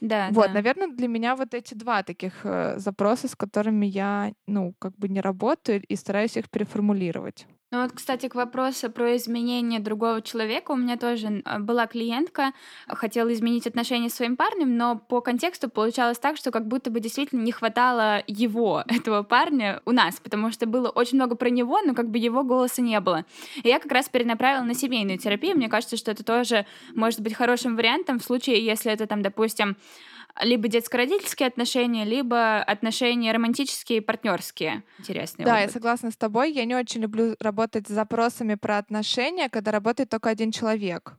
[0.00, 0.52] Да, Вот, да.
[0.52, 5.08] наверное, для меня вот эти два таких э, запроса, с которыми я, ну, как бы
[5.08, 7.46] не работаю и стараюсь их переформулировать.
[7.72, 10.72] Ну вот, кстати, к вопросу про изменение другого человека.
[10.72, 12.52] У меня тоже а, была клиентка,
[12.86, 17.00] хотела изменить отношения с своим парнем, но по контексту получалось так, что как будто бы
[17.00, 21.80] действительно не хватало его, этого парня, у нас, потому что было очень много про него,
[21.80, 23.24] но как бы его голоса не было.
[23.62, 25.56] И я как раз перенаправила на семейную терапию.
[25.56, 29.78] Мне кажется, что это тоже может быть хорошим вариантом в случае, если это там, допустим,
[30.40, 34.84] либо детско-родительские отношения, либо отношения романтические и партнерские.
[34.98, 35.74] Интересный Да, я опыт.
[35.74, 36.52] согласна с тобой.
[36.52, 41.16] Я не очень люблю работать с запросами про отношения, когда работает только один человек.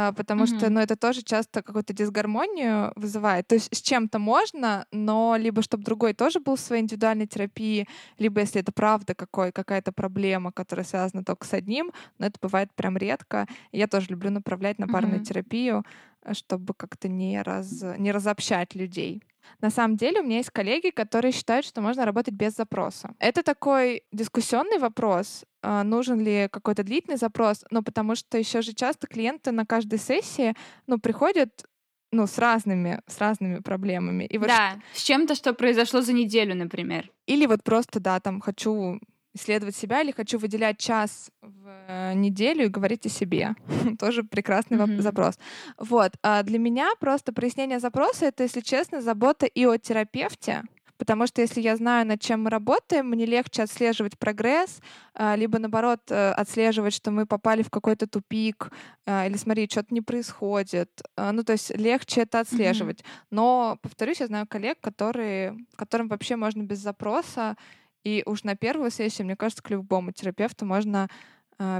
[0.00, 0.74] А, Потому что, Мгм.
[0.74, 3.48] ну, это тоже часто какую-то дисгармонию вызывает.
[3.48, 7.88] То есть с чем-то можно, но либо чтобы другой тоже был в своей индивидуальной терапии,
[8.18, 12.72] либо если это правда какой, какая-то проблема, которая связана только с одним, но это бывает
[12.76, 13.46] прям редко.
[13.72, 15.24] Я тоже люблю направлять на парную Мгм.
[15.24, 15.84] терапию,
[16.22, 19.22] э, чтобы как-то не, раз, не разобщать людей.
[19.60, 23.10] На самом деле у меня есть коллеги, которые считают, что можно работать без запроса.
[23.18, 29.06] Это такой дискуссионный вопрос, нужен ли какой-то длительный запрос, но потому что еще же часто
[29.06, 30.54] клиенты на каждой сессии
[30.86, 31.64] ну, приходят
[32.12, 34.24] ну, с разными, с разными проблемами.
[34.24, 37.10] И вот Да, с чем-то, что произошло за неделю, например.
[37.26, 38.98] или вот просто, да, там хочу
[39.34, 43.54] исследовать себя или хочу выделять час в неделю и говорить о себе.
[44.00, 45.02] Тоже прекрасный Мгм.
[45.02, 45.38] запрос.
[45.76, 46.12] Вот.
[46.22, 50.62] А для меня просто прояснение запроса— это, если честно, забота и о терапевте,
[50.98, 54.80] Потому что если я знаю, над чем мы работаем, мне легче отслеживать прогресс,
[55.14, 58.70] а, либо наоборот э, отслеживать, что мы попали в какой-то тупик,
[59.06, 60.90] а, или смотри, что-то не происходит.
[61.16, 63.04] А, Ну, то есть легче это отслеживать.
[63.30, 67.56] Но, повторюсь, я знаю коллег, которые, которым вообще можно без запроса,
[68.04, 71.08] и уж на первую сессию, мне кажется, к любому терапевту можно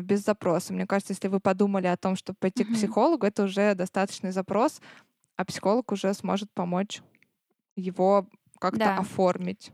[0.03, 0.73] без запроса.
[0.73, 2.77] Мне кажется, если вы подумали о том, чтобы пойти к Мгм.
[2.77, 4.81] психологу, это уже достаточный запрос,
[5.37, 7.01] а психолог уже сможет помочь
[7.77, 8.27] его
[8.59, 8.99] как-то Да.
[8.99, 9.71] оформить.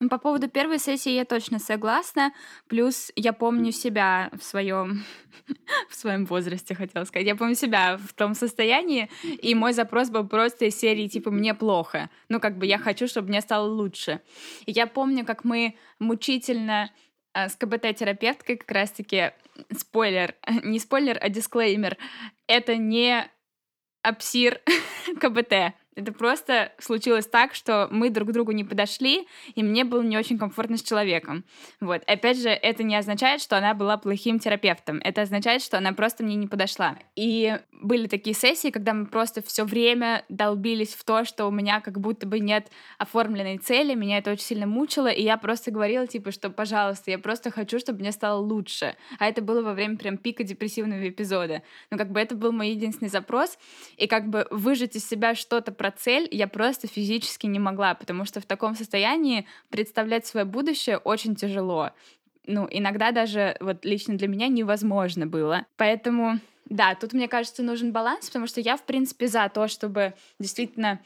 [0.00, 2.32] Ну, По поводу первой сессии я точно согласна.
[2.68, 5.04] Плюс я помню себя в своем
[5.88, 7.26] в своем возрасте, хотела сказать.
[7.26, 11.54] Я помню себя в том состоянии, и мой запрос был просто из серии типа «мне
[11.54, 12.10] плохо».
[12.28, 14.20] Ну, как бы я хочу, чтобы мне стало лучше.
[14.66, 16.90] И я помню, как мы мучительно
[17.32, 19.32] э, с КБТ-терапевткой как раз-таки
[19.76, 21.96] спойлер, не спойлер, а дисклеймер.
[22.46, 23.26] Это не
[24.02, 24.60] апсир
[25.20, 25.74] КБТ.
[25.96, 30.18] Это просто случилось так, что мы друг к другу не подошли, и мне было не
[30.18, 31.44] очень комфортно с человеком.
[31.80, 32.02] Вот.
[32.06, 34.98] Опять же, это не означает, что она была плохим терапевтом.
[35.04, 36.98] Это означает, что она просто мне не подошла.
[37.14, 41.80] И были такие сессии, когда мы просто все время долбились в то, что у меня
[41.80, 46.06] как будто бы нет оформленной цели, меня это очень сильно мучило, и я просто говорила,
[46.06, 48.96] типа, что, пожалуйста, я просто хочу, чтобы мне стало лучше.
[49.18, 51.62] А это было во время прям пика депрессивного эпизода.
[51.90, 53.58] Но как бы это был мой единственный запрос,
[53.96, 58.24] и как бы выжать из себя что-то про цель я просто физически не могла, потому
[58.24, 61.90] что в таком состоянии представлять свое будущее очень тяжело.
[62.46, 65.66] Ну, иногда даже вот лично для меня невозможно было.
[65.76, 66.38] Поэтому,
[66.70, 71.00] да, тут, мне кажется, нужен баланс, потому что я, в принципе, за то, чтобы действительно,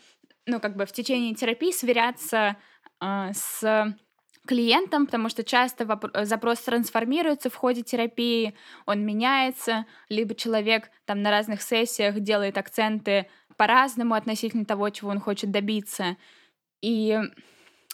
[0.46, 2.56] ну, как бы в течение терапии сверяться
[3.00, 3.96] э, с
[4.48, 8.54] клиентом, потому что часто вопро- запрос трансформируется в ходе терапии,
[8.87, 15.20] он меняется, либо человек там на разных сессиях делает акценты по-разному относительно того, чего он
[15.20, 16.16] хочет добиться.
[16.80, 17.18] И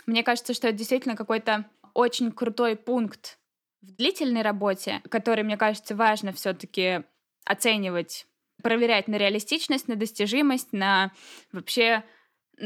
[0.06, 3.38] мне кажется, что это действительно какой-то очень крутой пункт
[3.82, 7.02] в длительной работе, который, мне кажется, важно все-таки
[7.44, 8.26] оценивать,
[8.62, 11.10] проверять на реалистичность, на достижимость, на
[11.52, 12.04] вообще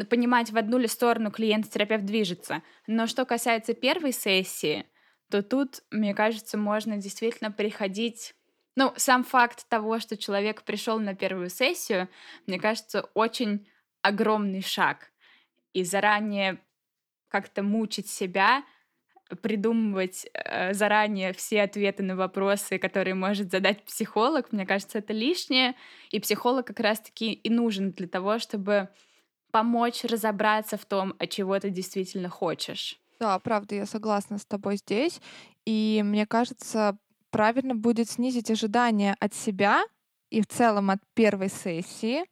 [0.08, 2.62] понимать, в одну ли сторону клиент-терапевт движется.
[2.86, 4.86] Но что касается первой сессии,
[5.30, 8.34] то тут, мне кажется, можно действительно приходить
[8.76, 12.08] Ну, сам факт того, что человек пришел на первую сессию,
[12.46, 13.66] мне кажется, очень
[14.02, 15.10] огромный шаг.
[15.72, 16.58] И заранее
[17.28, 18.62] как-то мучить себя,
[19.42, 25.74] придумывать э, заранее все ответы на вопросы, которые может задать психолог, мне кажется, это лишнее.
[26.10, 28.88] И психолог как раз-таки и нужен для того, чтобы
[29.50, 32.98] помочь разобраться в том, от чего ты действительно хочешь.
[33.20, 35.20] Да, правда, я согласна с тобой здесь.
[35.64, 36.96] И мне кажется,
[37.30, 39.82] правильно будет снизить ожидания от себя
[40.30, 42.24] и в целом от первой сессии,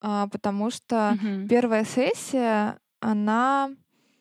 [0.00, 1.48] а, потому что Мгм.
[1.48, 3.70] первая сессия, она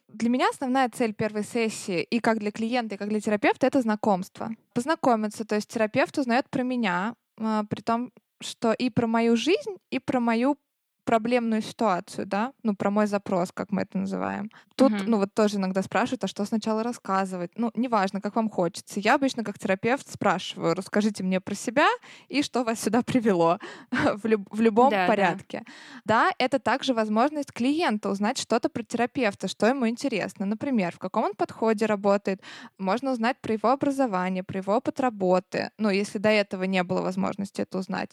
[0.07, 3.81] для меня основная цель первой сессии и как для клиента, и как для терапевта это
[3.81, 4.51] знакомство.
[4.73, 9.77] Познакомиться, то есть терапевт узнает про меня, а, при том, что и про мою жизнь,
[9.89, 10.57] и про мою
[11.05, 14.49] проблемную ситуацию, да, ну, про мой запрос, как мы это называем.
[14.75, 15.11] Тут, Мгм.
[15.11, 17.51] ну, вот тоже иногда спрашивают, а что сначала рассказывать?
[17.55, 18.99] Ну, неважно, как вам хочется.
[18.99, 21.87] Я обычно как терапевт спрашиваю, расскажите мне про себя
[22.29, 23.59] и что вас сюда привело
[23.91, 25.07] в, люб- в любом Да, да.
[25.07, 25.63] порядке.
[26.05, 30.45] Да, это также возможность клиента узнать что-то про терапевта, что ему интересно.
[30.45, 32.41] Например, в каком он подходе работает.
[32.77, 35.69] Можно узнать про его образование, про его опыт работы.
[35.77, 38.11] Ну, если до этого не было возможности это узнать.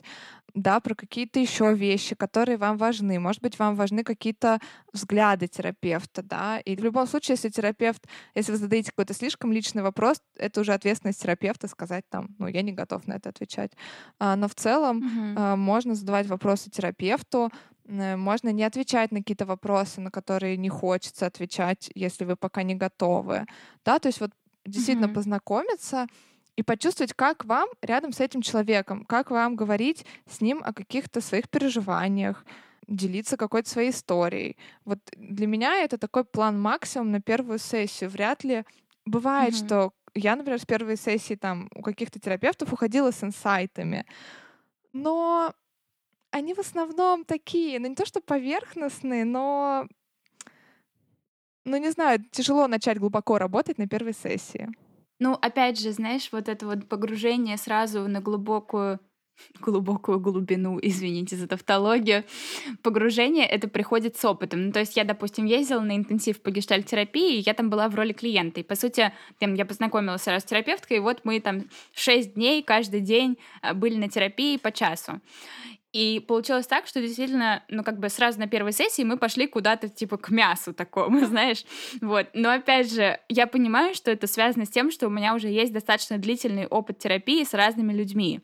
[0.55, 3.21] Да, про какие-то еще вещи, которые вам важны.
[3.21, 4.59] Может быть, вам важны какие-то
[4.93, 6.59] взгляды терапевта, да.
[6.61, 8.03] И в любом случае, если терапевт,
[8.35, 12.63] если вы задаете какой-то слишком личный вопрос, это уже ответственность терапевта сказать там, ну, я
[12.63, 13.73] не готов на это отвечать.
[14.19, 15.05] А, но в целом
[15.37, 17.51] а, можно задавать вопросы терапевту,
[17.87, 22.77] можно не отвечать на какие-то вопросы, на которые не хочется отвечать, если вы пока не
[22.77, 23.47] готовы.
[23.85, 24.31] Да, то есть вот
[24.65, 25.15] действительно Мгм.
[25.15, 26.07] познакомиться
[26.57, 31.21] и почувствовать, как вам рядом с этим человеком, как вам говорить с ним о каких-то
[31.21, 32.45] своих переживаниях,
[32.91, 34.59] делиться какой-то своей историей.
[34.87, 38.11] Вот для меня это такой план максимум на первую сессию.
[38.11, 38.65] Вряд ли
[39.07, 39.57] бывает, Мгм.
[39.57, 44.07] что я, например, с первой сессии там у каких-то терапевтов уходила с инсайтами,
[44.93, 45.55] но
[46.33, 49.87] они в основном такие, ну не то что поверхностные, но,
[51.65, 54.69] ну не знаю, тяжело начать глубоко работать на первой сессии.
[55.19, 59.01] Ну, опять же, знаешь, вот это вот погружение сразу на глубокую
[59.61, 62.25] глубокую глубину, извините за тавтологию.
[62.83, 64.67] Погружение это приходит с опытом.
[64.67, 67.95] Ну, то есть я, допустим, ездила на интенсив по гештальт-терапии, и я там была в
[67.95, 68.61] роли клиента.
[68.61, 72.63] И, по сути, там, я познакомилась сразу с терапевткой, и вот мы там шесть дней
[72.63, 75.21] каждый день а, были на терапии по часу.
[75.93, 79.89] И получилось так, что действительно, ну, как бы сразу на первой сессии мы пошли куда-то,
[79.89, 81.65] типа, к мясу такому, знаешь.
[82.01, 82.29] Вот.
[82.33, 85.73] Но, опять же, я понимаю, что это связано с тем, что у меня уже есть
[85.73, 88.41] достаточно длительный опыт терапии с разными людьми.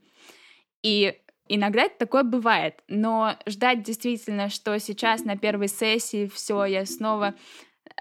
[0.86, 1.18] И
[1.48, 2.84] иногда такое бывает.
[2.86, 7.34] Но ждать действительно, что сейчас на первой сессии все, я снова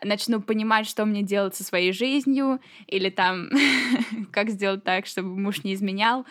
[0.03, 3.49] начну понимать, что мне делать со своей жизнью, или там,
[4.31, 6.27] как сделать так, чтобы муж не изменял,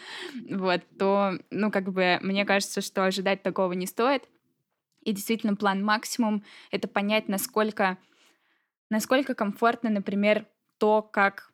[0.48, 4.22] вот, то, ну, как бы, мне кажется, что ожидать такого не стоит.
[5.02, 7.98] И действительно, план максимум— это понять, насколько,
[8.90, 10.46] насколько комфортно, например,
[10.78, 11.50] то, как,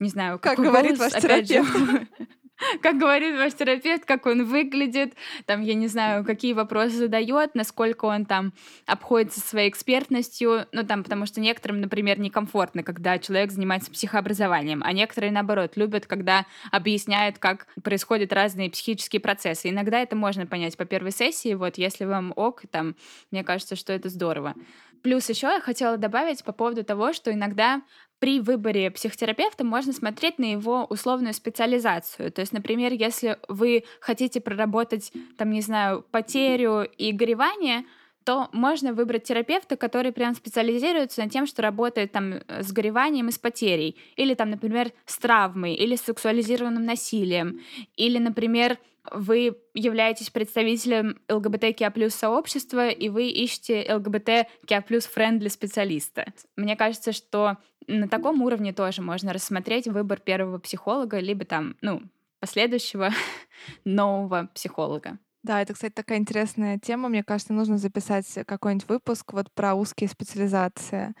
[0.00, 2.10] не знаю, Как какой говорит голос, ваш опять же, терапевт.
[2.80, 5.14] как говорит ваш терапевт, как он выглядит,
[5.46, 8.52] там, я не знаю, какие вопросы задает, насколько он там
[8.86, 14.92] обходится своей экспертностью, ну, там, потому что некоторым, например, некомфортно, когда человек занимается психообразованием, а
[14.92, 19.70] некоторые, наоборот, любят, когда объясняют, как происходят разные психические процессы.
[19.70, 22.96] Иногда это можно понять по первой сессии, вот, если вам ок, там,
[23.30, 24.54] мне кажется, что это здорово.
[25.02, 27.82] Плюс еще я хотела добавить по поводу того, что иногда
[28.22, 32.30] при выборе психотерапевта можно смотреть на его условную специализацию.
[32.30, 37.84] То есть, например, если вы хотите проработать, там, не знаю, потерю и горевание,
[38.22, 43.32] то можно выбрать терапевта, который прям специализируется на тем, что работает там с гореванием и
[43.32, 43.98] с потерей.
[44.14, 47.58] Или там, например, с травмой, или с сексуализированным насилием.
[47.96, 48.78] Или, например,
[49.10, 56.32] вы являетесь представителем ЛГБТКИА плюс сообщества, и вы ищете ЛГБТКИА плюс friendly специалиста.
[56.54, 57.56] Мне кажется, что
[57.88, 62.02] на таком уровне тоже можно рассмотреть выбор первого психолога, либо там, ну,
[62.40, 63.10] последующего
[63.84, 65.18] нового психолога.
[65.42, 67.08] Да, это, кстати, такая интересная тема.
[67.08, 71.14] Мне кажется, нужно записать какой-нибудь выпуск вот про узкие специализации.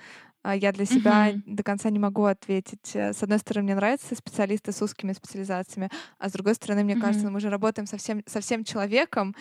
[0.44, 1.42] А Я для себя Мгм.
[1.44, 2.94] до конца не могу ответить.
[2.94, 6.96] Э, С одной стороны, мне нравятся специалисты с узкими специализациями, а с другой стороны, мне
[6.96, 7.32] кажется, Мгм.
[7.32, 9.34] мы же работаем со всем, со всем человеком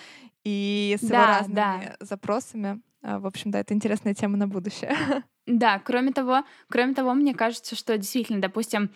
[0.44, 1.96] и с его Да, разными да.
[2.00, 2.82] запросами.
[3.04, 4.96] А, В общем, да, это интересная тема на будущее.
[5.48, 8.92] Да, кроме того, кроме того, мне кажется, что действительно, допустим,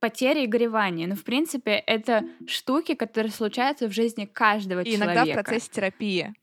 [0.00, 5.12] потеря и горевание, ну, в принципе, это штуки, которые случаются в жизни каждого И человека.
[5.14, 6.34] иногда в процессе терапии.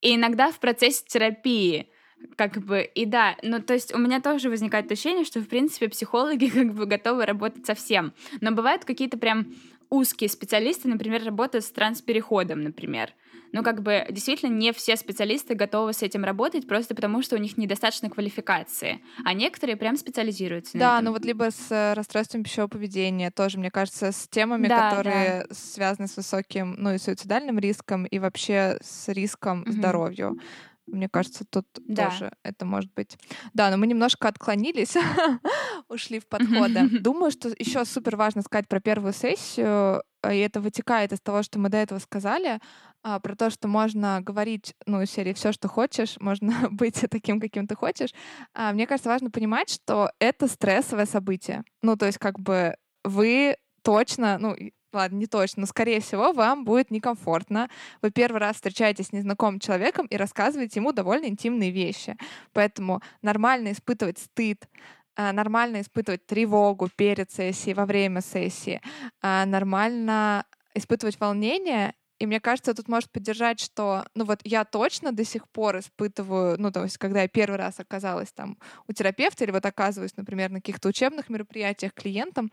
[0.00, 1.88] И иногда в процессе терапии.
[2.36, 5.88] Как бы, и да, ну, то есть у меня тоже возникает ощущение, что, в принципе,
[5.88, 8.14] психологи как бы готовы работать со всем.
[8.40, 9.46] Но бывают какие-то прям
[9.94, 13.12] узкие специалисты, например, работают с транспереходом, например.
[13.52, 17.38] Ну, как бы, действительно, не все специалисты готовы с этим работать, просто потому что у
[17.38, 19.00] них недостаточно квалификации.
[19.24, 23.58] А некоторые прям специализируются Да, на ну вот либо с э, расстройством пищевого поведения, тоже,
[23.58, 28.78] мне кажется, с темами, Да, которые связаны с высоким, ну, и суицидальным риском, и вообще
[28.82, 29.72] с риском Мгм.
[29.72, 30.36] здоровью.
[30.86, 32.10] Мне кажется, тут Да.
[32.10, 33.16] тоже это может быть.
[33.54, 34.96] Да, но мы немножко отклонились,
[35.88, 36.88] ушли в подходы.
[37.00, 41.42] Думаю, что еще супер важно сказать про первую сессию, э, и это вытекает из того,
[41.42, 42.60] что мы до этого сказали,
[43.02, 47.40] а, про то, что можно говорить, ну, из серии все, что хочешь, можно быть таким,
[47.40, 48.10] каким ты хочешь.
[48.54, 51.64] А, Мне кажется, важно понимать, что это стрессовое событие.
[51.82, 54.56] Ну, то есть как бы вы точно, ну,
[54.94, 57.68] ладно, не точно, но, скорее всего, вам будет некомфортно.
[58.02, 62.16] Вы первый раз встречаетесь с незнакомым человеком и рассказываете ему довольно интимные вещи.
[62.52, 64.68] Поэтому нормально испытывать стыд,
[65.16, 68.80] а, нормально испытывать тревогу перед сессией, во время сессии,
[69.20, 71.94] а, нормально испытывать волнение.
[72.24, 76.56] И мне кажется, тут может поддержать, что, ну вот я точно до сих пор испытываю,
[76.58, 78.56] ну то есть когда я первый раз оказалась там
[78.88, 82.50] у терапевта или вот оказываюсь, например, на каких-то учебных мероприятиях клиентам,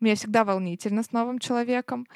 [0.00, 2.06] мне всегда волнительно с новым человеком.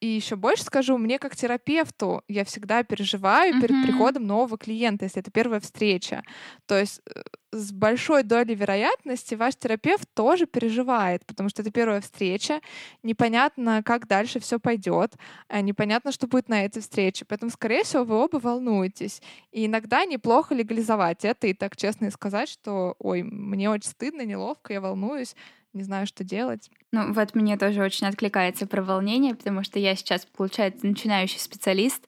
[0.00, 3.80] И еще больше скажу, мне как терапевту я всегда переживаю перед Мгм.
[3.80, 6.22] приходом нового клиента, если это первая встреча.
[6.66, 7.20] То есть э,
[7.52, 12.60] с большой долей вероятности ваш терапевт тоже переживает, потому что это первая встреча,
[13.02, 15.14] непонятно, как дальше все пойдет,
[15.48, 17.24] а непонятно, что будет на этой встрече.
[17.24, 19.20] Поэтому, скорее всего, вы оба волнуетесь.
[19.50, 24.24] И иногда неплохо легализовать это и так честно и сказать, что, ой, мне очень стыдно,
[24.24, 25.34] неловко, я волнуюсь,
[25.72, 26.70] не знаю, что делать.
[26.92, 32.06] Ну, вот мне тоже очень откликается про волнение, потому что я сейчас, получается, начинающий специалист.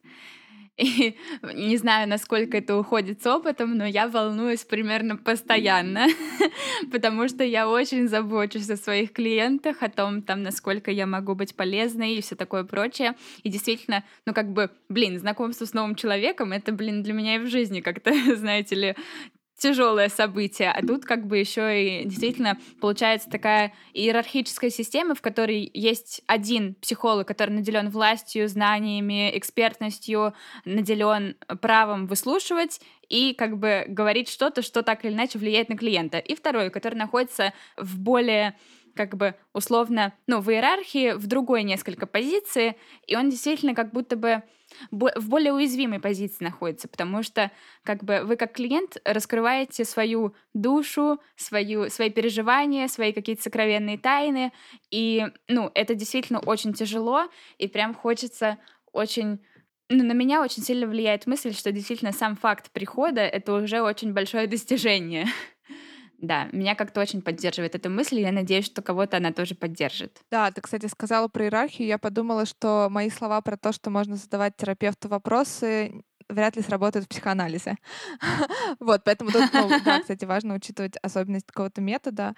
[0.82, 1.16] И
[1.54, 6.08] не знаю, насколько это уходит с опытом, но я волнуюсь примерно постоянно,
[6.92, 11.54] потому что я очень забочусь о своих клиентах, о том, там, насколько я могу быть
[11.54, 13.14] полезной и все такое прочее.
[13.44, 17.38] И действительно, ну как бы, блин, знакомство с новым человеком, это, блин, для меня и
[17.38, 18.96] в жизни как-то, знаете ли,
[19.62, 25.70] тяжелое событие, а тут как бы еще и действительно получается такая иерархическая система, в которой
[25.72, 34.28] есть один психолог, который наделен властью, знаниями, экспертностью, наделен правом выслушивать и как бы говорить
[34.28, 36.18] что-то, что так или иначе влияет на клиента.
[36.18, 38.56] И второй, который находится в более
[38.96, 44.16] как бы условно, ну, в иерархии, в другой несколько позиции, и он действительно как будто
[44.16, 44.42] бы
[44.90, 47.50] в более уязвимой позиции находится, потому что
[47.82, 54.52] как бы вы как клиент раскрываете свою душу, свою, свои переживания, свои какие-то сокровенные тайны,
[54.90, 58.58] и, ну, это действительно очень тяжело, и прям хочется
[58.92, 59.40] очень
[59.88, 64.12] ну, на меня очень сильно влияет мысль, что действительно сам факт прихода— это уже очень
[64.12, 65.26] большое достижение.
[66.22, 70.20] Да, меня как-то очень поддерживает эта мысль, и я надеюсь, что кого-то она тоже поддержит.
[70.30, 71.88] Да, ты, кстати, сказала про иерархию.
[71.88, 77.06] Я подумала, что мои слова про то, что можно задавать терапевту вопросы, вряд ли сработают
[77.06, 77.76] в психоанализе.
[78.78, 82.34] Вот, поэтому тут, ну, да, кстати, важно учитывать особенность какого-то метода.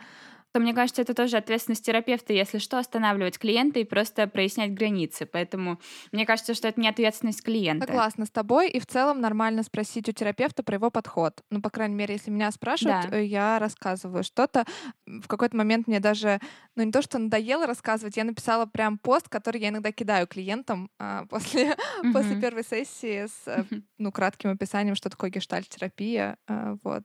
[0.54, 5.26] То мне кажется, это тоже ответственность терапевта, если что, останавливать клиента и просто прояснять границы.
[5.26, 5.80] Поэтому
[6.12, 7.88] мне кажется, что это не ответственность клиента.
[7.88, 11.42] Согласна с тобой, и в целом нормально спросить у терапевта про его подход.
[11.50, 13.18] Ну, по крайней мере, если меня спрашивают, Да.
[13.18, 14.64] я рассказываю что-то.
[15.06, 16.38] В какой-то момент мне даже,
[16.76, 20.88] ну, не то, что надоело рассказывать, я написала прям пост, который я иногда кидаю клиентам
[21.00, 21.76] а, после,
[22.12, 22.40] после Мгм.
[22.40, 23.88] первой сессии с Мгм.
[23.98, 26.36] ну, кратким описанием, что такое гештальт-терапия.
[26.46, 27.02] а, Вот.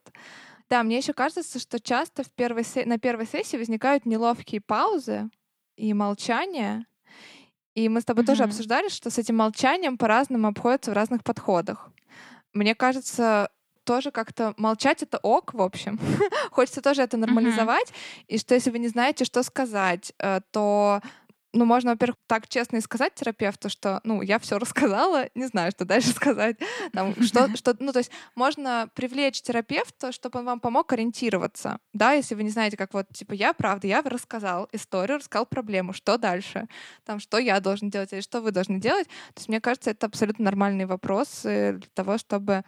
[0.70, 5.30] Да, мне еще кажется, что часто в первой се- на первой сессии возникают неловкие паузы
[5.76, 6.86] и молчание.
[7.76, 8.50] И мы с тобой тоже Мгм.
[8.52, 11.90] обсуждали, что с этим молчанием по-разному обходятся в разных подходах.
[12.54, 13.50] Мне кажется,
[13.84, 15.98] тоже как-то молчать это ок, в общем.
[16.52, 17.92] Хочется тоже это нормализовать.
[18.28, 21.02] И что если вы не знаете, что сказать, э, то
[21.54, 25.72] ну, можно, во-первых, так честно и сказать терапевту, что, ну, я все рассказала, не знаю,
[25.72, 26.58] что дальше сказать.
[26.94, 31.80] Там, что, что, ну, то есть можно привлечь терапевта, чтобы он вам помог ориентироваться.
[31.94, 35.94] Да, если вы не знаете, как вот, типа, я, правда, я рассказал историю, рассказал проблему,
[35.94, 36.68] что дальше?
[37.06, 39.08] Там, что я должен делать или что вы должны делать?
[39.08, 42.64] То есть, мне кажется, это абсолютно нормальный вопрос э, для того, чтобы.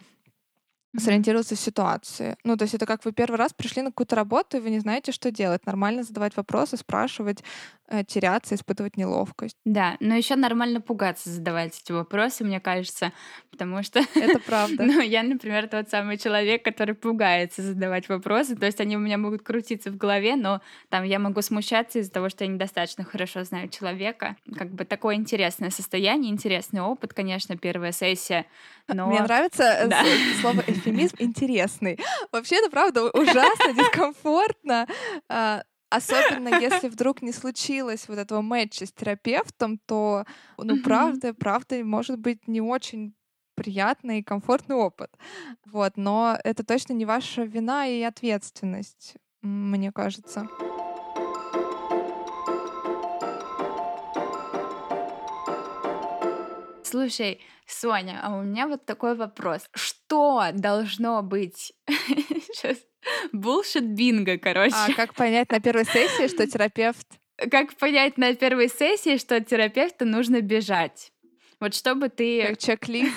[0.98, 2.36] Сориентироваться в ситуации.
[2.44, 4.78] Ну, то есть это как вы первый раз пришли на какую-то работу, и вы не
[4.80, 5.64] знаете, что делать.
[5.66, 7.42] Нормально задавать вопросы, спрашивать,
[7.88, 9.56] э, теряться, испытывать неловкость.
[9.64, 13.12] Да, но еще нормально пугаться задавать эти вопросы, мне кажется,
[13.50, 14.84] потому что, Это правда.
[14.84, 19.18] ну, я, например, тот самый человек, который пугается задавать вопросы, то есть они у меня
[19.18, 23.44] могут крутиться в голове, но там я могу смущаться из-за того, что я недостаточно хорошо
[23.44, 24.36] знаю человека.
[24.56, 28.46] Как бы такое интересное состояние, интересный опыт, конечно, первая сессия,
[28.88, 29.06] но...
[29.06, 30.02] Мне нравится э, Да.
[30.40, 31.98] слово эвфемизм интересный.
[32.30, 34.86] Вообще, это правда ужасно, дискомфортно.
[35.28, 40.24] А, особенно если вдруг не случилось вот этого матча с терапевтом, то,
[40.58, 43.14] ну, правда, правда, может быть не очень
[43.54, 45.10] приятный и комфортный опыт.
[45.66, 50.48] Вот, но это точно не ваша вина и ответственность, мне кажется.
[56.82, 59.62] Слушай, Соня, а у меня вот такой вопрос.
[59.74, 62.78] Что должно быть сейчас
[63.32, 64.74] Булшит бинго, короче.
[64.76, 67.06] А как понять на первой сессии, что терапевт...
[67.50, 71.12] Как понять на первой сессии, что от терапевта нужно бежать?
[71.58, 72.46] Вот чтобы ты...
[72.46, 73.16] Как чек-лист?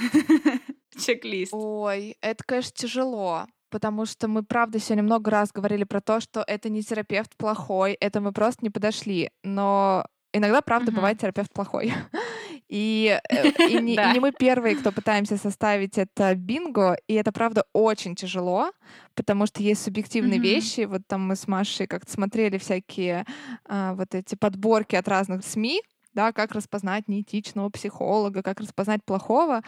[1.06, 1.54] Чек-лист.
[1.54, 6.46] Ой, это, конечно, тяжело потому что мы, правда, сегодня много раз говорили про то, что
[6.48, 9.32] это не терапевт плохой, это мы просто не подошли.
[9.43, 10.96] Но иногда, правда, uh-huh.
[10.96, 11.91] бывает терапевт плохой.
[12.68, 17.32] И, э, и, не, и не мы первые, кто пытаемся составить это бинго, и это,
[17.32, 18.72] правда, очень тяжело,
[19.13, 20.43] потому что есть субъективные mm-hmm.
[20.43, 20.82] вещи.
[20.86, 23.26] Вот там мы с Машей как-то смотрели всякие
[23.66, 25.82] а, вот эти подборки от разных СМИ,
[26.16, 29.61] да, как распознать неэтичного психолога, как распознать плохого.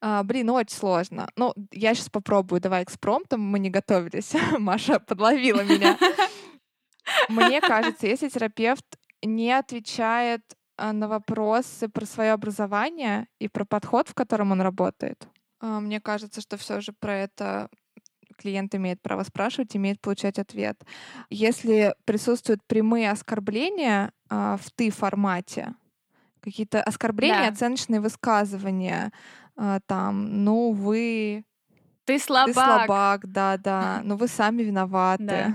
[0.00, 1.28] А, блин, очень сложно.
[1.36, 4.32] Ну, я сейчас попробую, давай экспромтом, мы не готовились.
[4.58, 5.98] Маша подловила меня.
[7.28, 8.84] Мне кажется, если терапевт
[9.22, 10.42] не отвечает
[10.80, 15.28] на вопросы про свое образование и про подход, в котором он работает.
[15.60, 17.68] А, мне кажется, что все же про это
[18.36, 20.82] клиент имеет право спрашивать, имеет получать ответ.
[21.28, 25.74] Если присутствуют прямые оскорбления а, в ты формате,
[26.40, 27.48] какие-то оскорбления, да.
[27.48, 29.12] оценочные высказывания,
[29.86, 31.44] там, ну вы
[32.06, 32.46] ты слабак.
[32.46, 34.00] Ты слабак, да, да.
[34.04, 35.24] Но вы сами виноваты.
[35.24, 35.54] Да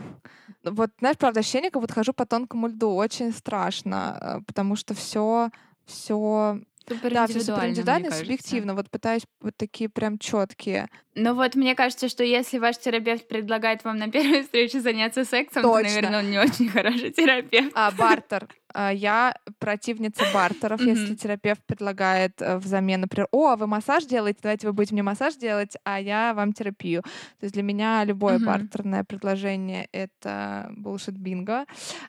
[0.72, 2.94] вот, знаешь, правда, ощущение, как будто хожу по тонкому льду.
[2.94, 5.50] Очень страшно, э, потому что все,
[5.86, 8.76] все Супер да, все супер индивидуально, субъективно.
[8.76, 10.88] Вот пытаюсь вот такие прям четкие.
[11.16, 15.64] Ну вот мне кажется, что если ваш терапевт предлагает вам на первой встрече заняться сексом,
[15.64, 15.90] Точно.
[15.90, 17.72] то, наверное, он не очень хороший терапевт.
[17.74, 18.48] А, бартер.
[18.74, 20.82] А, я противница бартеров.
[20.82, 25.04] Если терапевт предлагает э, взамен, например, о, а вы массаж делаете, давайте вы будете мне
[25.04, 27.02] массаж делать, а я вам терапию.
[27.02, 31.66] То есть для меня любое бартерное предложение— это bullshit бинго.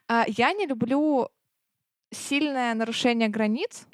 [0.07, 1.29] А, я не люблю
[2.11, 3.87] сильное нарушение границ,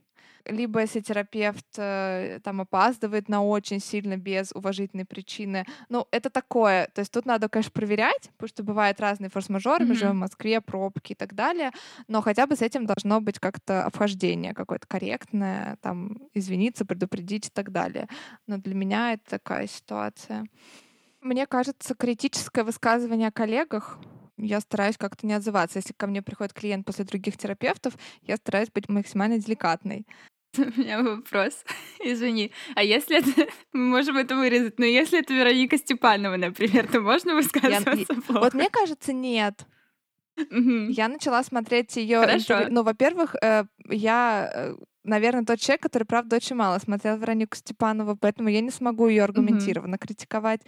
[0.45, 5.65] либо если терапевт э, там опаздывает на очень сильно без уважительной причины.
[5.89, 6.87] Ну, это такое.
[6.93, 9.87] То есть тут надо, конечно, проверять, потому что бывают разные форс-мажоры, mm-hmm.
[9.87, 11.71] мы живем в Москве, пробки и так далее,
[12.07, 17.51] но хотя бы с этим должно быть как-то обхождение какое-то корректное, там, извиниться, предупредить и
[17.51, 18.07] так далее.
[18.47, 20.45] Но для меня это такая ситуация.
[21.21, 23.99] Мне кажется, критическое высказывание о коллегах
[24.37, 25.79] я стараюсь как-то не отзываться.
[25.79, 30.05] Если ко мне приходит клиент после других терапевтов, я стараюсь быть максимально деликатной.
[30.57, 31.63] У меня вопрос.
[32.03, 32.51] Извини.
[32.75, 33.51] А если это...
[33.73, 38.21] Мы можем это вырезать, но если это Вероника Степанова, например, то можно высказываться я...
[38.21, 38.39] плохо?
[38.39, 39.65] Вот мне кажется, нет.
[40.49, 42.25] Я начала смотреть ее.
[42.69, 48.15] Ну, во-первых, э, я э, наверное, тот человек, который, правда, очень мало смотрел Веронику Степанову,
[48.15, 49.99] поэтому я не смогу ее аргументированно mm-hmm.
[49.99, 50.61] критиковать.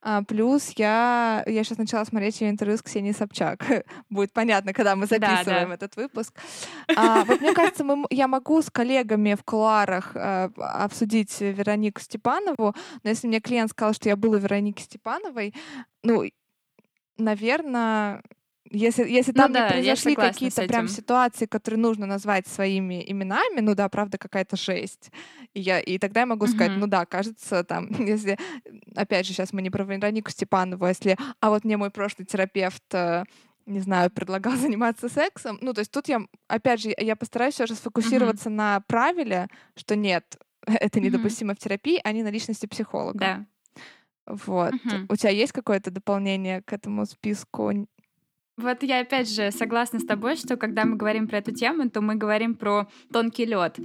[0.00, 3.64] А, плюс я, я сейчас начала смотреть ее интервью с Ксенией Собчак.
[4.10, 5.74] Будет понятно, когда мы записываем да, да.
[5.74, 6.34] этот выпуск.
[6.96, 12.74] А, вот мне кажется, мы, я могу с коллегами в кулуарах а, обсудить Веронику Степанову,
[13.02, 15.54] но если мне клиент сказал, что я была Вероники Степановой,
[16.02, 16.24] ну,
[17.18, 18.22] наверное,
[18.72, 23.60] если, если там ну, да, не произошли какие-то прям ситуации, которые нужно назвать своими именами,
[23.60, 25.10] ну да, правда, какая-то жесть.
[25.52, 28.38] И, я, и тогда я могу сказать, ну да, кажется, там, если,
[28.96, 32.26] опять же, сейчас мы не про Веронику Степанову, а если, а вот мне мой прошлый
[32.26, 33.24] терапевт э,
[33.66, 35.58] не знаю, предлагал заниматься сексом.
[35.60, 38.54] Ну, то есть тут я, опять же, я постараюсь все же сфокусироваться mm-hmm.
[38.54, 41.56] на правиле, что нет, это недопустимо mm-hmm.
[41.56, 43.18] в терапии, а не на личности психолога.
[43.18, 43.46] Да.
[44.26, 44.72] Вот.
[44.72, 45.06] Mm-hmm.
[45.08, 47.72] У тебя есть какое-то дополнение к этому списку
[48.56, 52.00] вот я опять же согласна с тобой, что когда мы говорим про эту тему, то
[52.00, 53.78] мы говорим про тонкий лед.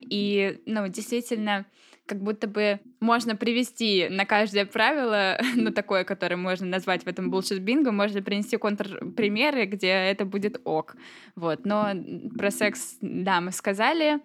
[0.00, 1.66] И, ну, действительно,
[2.06, 7.32] как будто бы можно привести на каждое правило, ну, такое, которое можно назвать в этом
[7.32, 10.96] bullshit бинго, можно принести контрпримеры, где это будет ок.
[11.36, 11.64] Вот.
[11.64, 11.92] Но
[12.36, 14.20] про секс, да, мы сказали,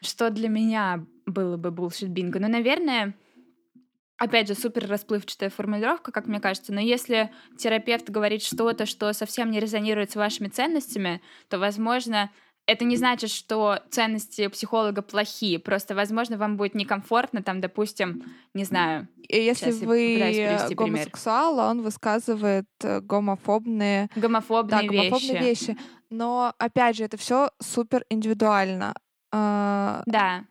[0.00, 2.40] что для меня было бы bullshit бинго.
[2.40, 3.14] Но, наверное,
[4.20, 9.50] опять же, супер расплывчатая формулировка, как мне кажется, но если терапевт говорит что-то, что совсем
[9.50, 12.30] не резонирует с вашими ценностями, то, возможно,
[12.66, 18.64] это не значит, что ценности психолога плохие, просто, возможно, вам будет некомфортно, там, допустим, не
[18.64, 19.08] знаю.
[19.26, 21.70] Если вы гомосексуал, пример.
[21.70, 25.70] он высказывает э, гомофобные, гомофобные, да, гомофобные вещи.
[25.70, 25.78] вещи.
[26.10, 28.94] Но, опять же, это все супер индивидуально.
[29.32, 30.44] А, да.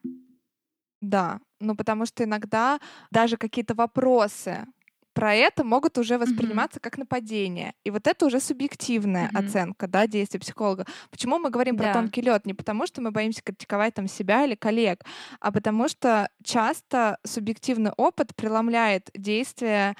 [1.01, 2.79] Да, ну потому что иногда
[3.11, 4.65] даже какие-то вопросы
[5.13, 6.83] про это могут уже восприниматься mm-hmm.
[6.83, 7.73] как нападение.
[7.83, 9.45] И вот это уже субъективная mm-hmm.
[9.47, 10.85] оценка да, действия психолога.
[11.09, 11.83] Почему мы говорим да.
[11.83, 12.45] про тонкий лед?
[12.45, 15.03] Не потому, что мы боимся критиковать там себя или коллег,
[15.41, 19.95] а потому что часто субъективный опыт преломляет действия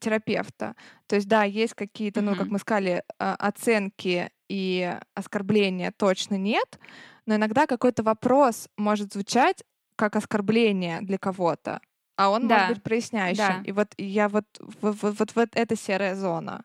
[0.00, 0.74] терапевта.
[1.06, 2.24] То есть, да, есть какие-то, mm-hmm.
[2.24, 6.78] ну, как мы сказали, а, оценки и оскорбления точно нет,
[7.26, 9.64] но иногда какой-то вопрос может звучать
[9.98, 11.80] как оскорбление для кого-то,
[12.16, 12.58] а он да.
[12.58, 13.36] может быть проясняющим.
[13.36, 13.62] Да.
[13.64, 14.44] И вот я вот,
[14.80, 16.64] вот, вот, вот, вот эта серая зона.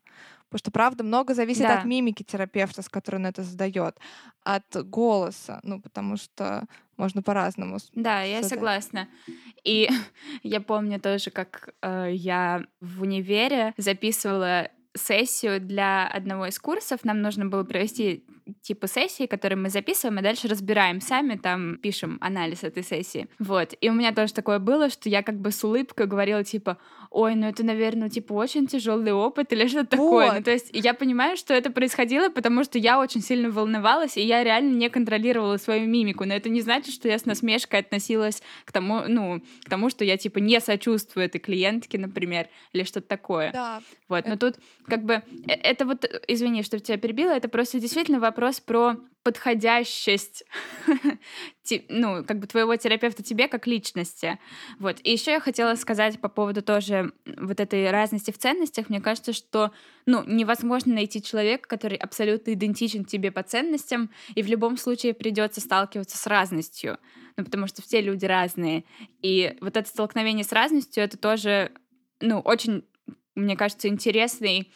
[0.50, 1.80] Потому что, правда, много зависит да.
[1.80, 4.00] от мимики терапевта, с которой он это задает,
[4.44, 6.66] от голоса, ну, потому что
[6.96, 7.80] можно по-разному.
[7.94, 9.08] Да, я согласна.
[9.64, 9.90] И
[10.44, 17.04] я помню тоже, как э, я в универе записывала сессию для одного из курсов.
[17.04, 18.24] Нам нужно было провести
[18.62, 23.28] типа сессии, которые мы записываем, и дальше разбираем сами, там пишем анализ этой сессии.
[23.40, 23.74] Вот.
[23.80, 26.78] И у меня тоже такое было, что я как бы с улыбкой говорила, типа,
[27.14, 30.06] ой, ну это, наверное, типа очень тяжелый опыт или что-то вот.
[30.06, 30.34] такое.
[30.40, 34.22] Ну, то есть я понимаю, что это происходило, потому что я очень сильно волновалась, и
[34.22, 36.26] я реально не контролировала свою мимику.
[36.26, 40.04] Но это не значит, что я с насмешкой относилась к тому, ну, к тому, что
[40.04, 43.52] я типа не сочувствую этой клиентке, например, или что-то такое.
[43.52, 43.82] Да.
[44.10, 44.26] Вот.
[44.26, 44.56] Но тут
[44.88, 45.14] как бы
[45.48, 50.44] э, это вот, извини, что тебя перебила, это просто действительно вопрос про подходящесть,
[51.90, 54.38] ну, как бы твоего терапевта тебе как личности.
[54.80, 54.98] Вот.
[55.04, 58.90] И еще я хотела сказать по поводу тоже вот этой разности в ценностях.
[58.90, 59.72] Мне кажется, что,
[60.06, 65.62] ну, невозможно найти человека, который абсолютно идентичен тебе по ценностям, и в любом случае придется
[65.62, 66.98] сталкиваться с разностью.
[67.38, 68.84] Ну, потому что все люди разные.
[69.22, 71.72] И вот это столкновение с разностью, это тоже,
[72.20, 72.84] ну, очень,
[73.36, 74.70] мне кажется, интересный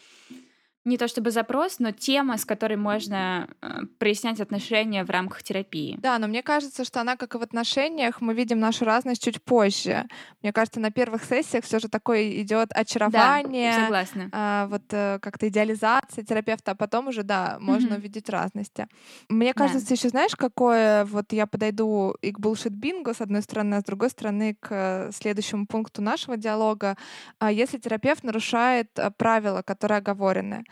[0.88, 5.98] не то чтобы запрос, но тема, с которой можно э, прояснять отношения в рамках терапии.
[6.00, 9.42] Да, но мне кажется, что она, как и в отношениях, мы видим нашу разность чуть
[9.42, 10.06] позже.
[10.42, 14.28] Мне кажется, на первых сессиях все же такое идет очарование, да, согласна.
[14.32, 17.98] А, вот э, как-то идеализация терапевта, а потом уже, да, можно mm-hmm.
[17.98, 18.88] увидеть разности.
[19.28, 19.94] Мне кажется, да.
[19.94, 23.84] еще знаешь, какое, вот я подойду и к bullshit бинго с одной стороны, а с
[23.84, 26.96] другой стороны к следующему пункту нашего диалога.
[27.38, 30.64] А если терапевт нарушает э, правила, которые оговорены,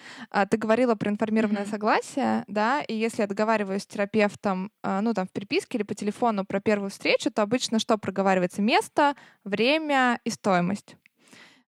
[0.46, 1.70] ты говорила про информированное mm-hmm.
[1.70, 5.94] согласие, да, и если я договариваюсь с терапевтом, а, ну, там, в переписке или по
[5.94, 8.62] телефону про первую встречу, то обычно что проговаривается?
[8.62, 10.96] Место, время и стоимость.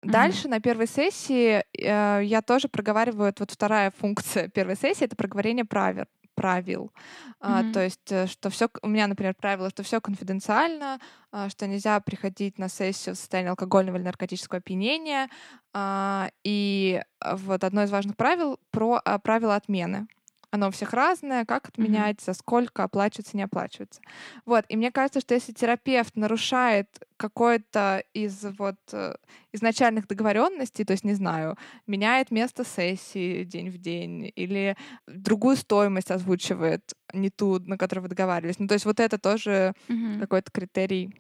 [0.02, 5.66] Дальше на первой сессии э, я тоже проговариваю, вот вторая функция первой сессии— это проговорение
[5.66, 6.06] правил
[6.36, 6.92] правил.
[6.94, 7.34] Mm-hmm.
[7.40, 11.00] А, то есть, э, что все, у меня, например, правило, что все конфиденциально,
[11.32, 15.30] а, что нельзя приходить на сессию в состоянии алкогольного или наркотического опьянения.
[15.74, 17.02] А, и
[17.34, 20.08] вот одно из важных правил про а, правила отмены.
[20.56, 22.34] Оно у всех разное, как отменять, mm-hmm.
[22.34, 24.02] сколько оплачивается, не оплачивается.
[24.46, 26.88] Вот, и мне кажется, что если терапевт нарушает
[27.18, 29.16] какой-то из вот э,
[29.52, 34.78] изначальных договоренностей, то есть, не знаю, меняет место сессии день в день или
[35.08, 38.60] другую стоимость озвучивает, не ту, на которую вы договаривались.
[38.60, 40.20] Ну, то есть вот это тоже mm-hmm.
[40.20, 41.14] какой-то критерий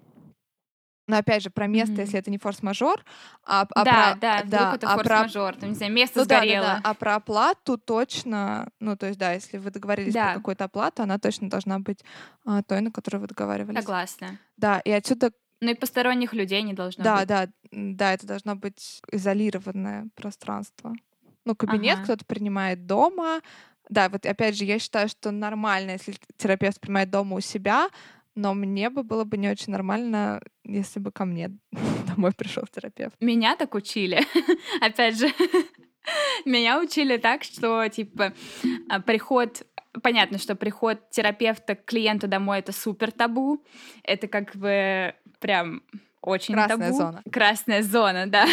[1.08, 2.02] но опять же, про место, mm-hmm.
[2.02, 3.04] если это не форс-мажор,
[3.44, 5.60] а, а да, про, да, да, это а форс-мажор, про...
[5.62, 6.66] там, не знаю, место ну, сгорело.
[6.66, 6.90] Да, да, да.
[6.90, 10.32] А про оплату точно, ну, то есть, да, если вы договорились да.
[10.32, 12.04] про какую-то оплату, она точно должна быть
[12.46, 13.80] а, той, на которую вы договаривались.
[13.80, 14.40] Согласна.
[14.58, 15.32] Да, и отсюда
[15.62, 17.28] ну и посторонних людей не должно да, быть.
[17.28, 20.94] Да, да, да, это должно быть изолированное пространство.
[21.46, 22.04] Ну, кабинет ага.
[22.04, 23.42] кто-то принимает дома.
[23.90, 27.90] Да, вот опять же, я считаю, что нормально, если терапевт принимает дома у себя,
[28.36, 31.52] но мне бы было бы не очень нормально, если бы ко мне
[32.08, 33.16] домой пришел терапевт.
[33.20, 34.22] Меня так учили.
[34.82, 35.30] Опять же,
[36.46, 38.34] меня учили так, что типа
[38.90, 39.64] а, приход
[40.04, 43.64] понятно, что приход терапевта к клиенту домой это супер табу.
[44.04, 45.84] Это как бы прям
[46.22, 46.98] очень Красная табу.
[46.98, 47.24] зона.
[47.32, 48.48] Красная зона, да.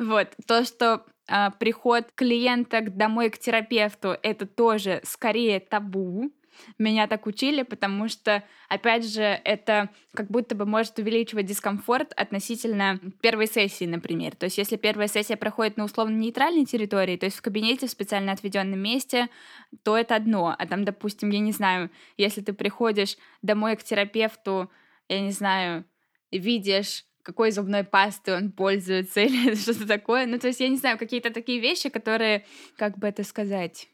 [0.00, 0.28] вот.
[0.46, 6.32] То, что а, приход клиента домой к терапевту, это тоже скорее табу,
[6.78, 13.00] меня так учили, потому что, опять же, это как будто бы может увеличивать дискомфорт относительно
[13.20, 14.36] первой сессии, например.
[14.36, 18.32] То есть, если первая сессия проходит на условно-нейтральной территории, то есть в кабинете в специально
[18.32, 19.28] отведенном месте,
[19.82, 20.54] то это одно.
[20.58, 24.70] А там, допустим, я не знаю, если ты приходишь домой к терапевту,
[25.08, 25.84] я не знаю,
[26.30, 30.24] видишь какой зубной пастой он пользуется или что-то такое.
[30.24, 32.46] Ну, то есть, я не знаю, какие-то такие вещи, которые,
[32.76, 33.88] как бы это сказать...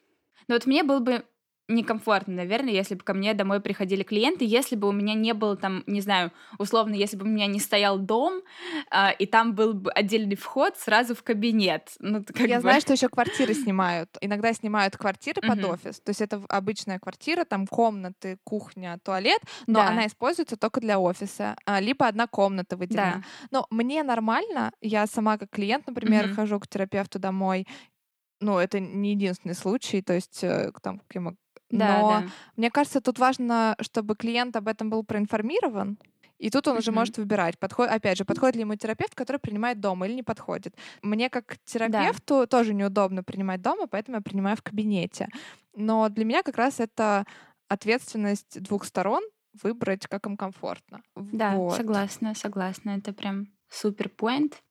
[0.47, 1.25] Ну, вот мне был бы
[1.69, 5.57] некомфортно, наверное, если бы ко мне домой приходили клиенты, если бы у меня не было
[5.57, 8.43] там, не знаю, условно, если бы у меня не стоял дом,
[8.91, 11.93] э, и там был бы отдельный вход сразу в кабинет.
[12.01, 12.63] Ну, как Я бы...
[12.63, 14.11] знаю, что еще квартиры снимают.
[14.21, 16.01] Иногда снимают квартиры под офис.
[16.01, 19.89] То есть это обычная квартира, там комнаты, кухня, туалет, но да.
[19.89, 21.57] она используется только для офиса.
[21.65, 23.23] А, либо одна комната выделена.
[23.23, 23.23] Да.
[23.51, 26.35] Но мне нормально, я сама как клиент, например, угу.
[26.35, 27.67] хожу к терапевту домой,
[28.41, 31.01] ну, это не единственный случай, то есть э, там,
[31.79, 32.27] да, Но да.
[32.57, 35.99] мне кажется, тут важно, чтобы клиент об этом был проинформирован.
[36.39, 36.79] И тут он mm-hmm.
[36.79, 40.23] уже может выбирать, подход, опять же, подходит ли ему терапевт, который принимает дома или не
[40.23, 40.75] подходит.
[41.01, 42.47] Мне как терапевту да.
[42.47, 45.29] тоже неудобно принимать дома, поэтому я принимаю в кабинете.
[45.75, 47.25] Но для меня как раз это
[47.69, 49.23] ответственность двух сторон
[49.63, 51.03] выбрать, как им комфортно.
[51.15, 51.77] Да, вот.
[51.77, 52.91] согласна, согласна.
[52.91, 54.63] Это прям супер поинт.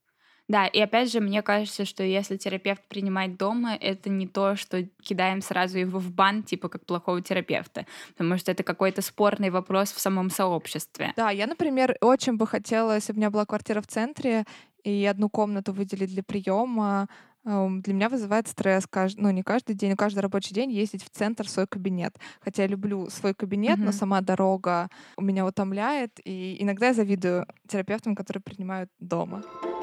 [0.49, 4.83] Да, и опять же, мне кажется, что если терапевт принимает дома, это не то, что
[5.01, 9.91] кидаем сразу его в бан, типа как плохого терапевта, потому что это какой-то спорный вопрос
[9.91, 11.13] в самом сообществе.
[11.15, 14.43] Да, я, например, очень бы хотела, если бы у меня была квартира в центре,
[14.83, 17.07] и одну комнату выделить для приема,
[17.45, 18.85] эм, для меня вызывает стресс,
[19.15, 22.17] ну не каждый день, но каждый рабочий день ездить в центр в свой кабинет.
[22.41, 23.85] Хотя я люблю свой кабинет, mm-hmm.
[23.85, 29.43] но сама дорога у меня утомляет, и иногда я завидую терапевтам, которые принимают дома.
[29.63, 29.82] А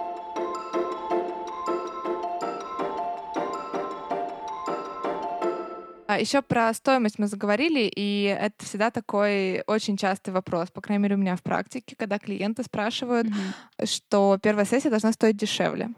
[6.19, 11.15] еще про стоимость мы заговорили, и это всегда такой очень частый вопрос, по крайней мере,
[11.15, 13.87] у меня в практике, когда клиенты спрашивают, mm-hmm.
[13.87, 15.91] что первая сессия должна стоить дешевле,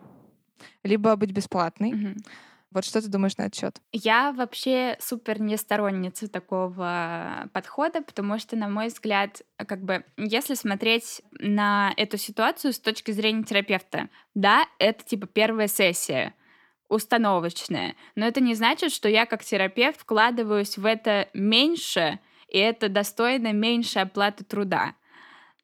[0.83, 1.93] либо быть бесплатной.
[1.93, 2.27] Mm-hmm.
[2.73, 3.83] Вот что ты думаешь на этот счет?
[3.93, 10.55] Я вообще супер не сторонница такого подхода, потому что, на мой взгляд, как бы, если
[10.55, 16.35] смотреть на эту ситуацию с точки зрения терапевта, да, это типа первая сессия,
[16.93, 17.97] установочное.
[18.15, 22.19] Но это не значит, что я как терапевт вкладываюсь в это меньше,
[22.49, 24.95] и это достойно меньше оплаты труда.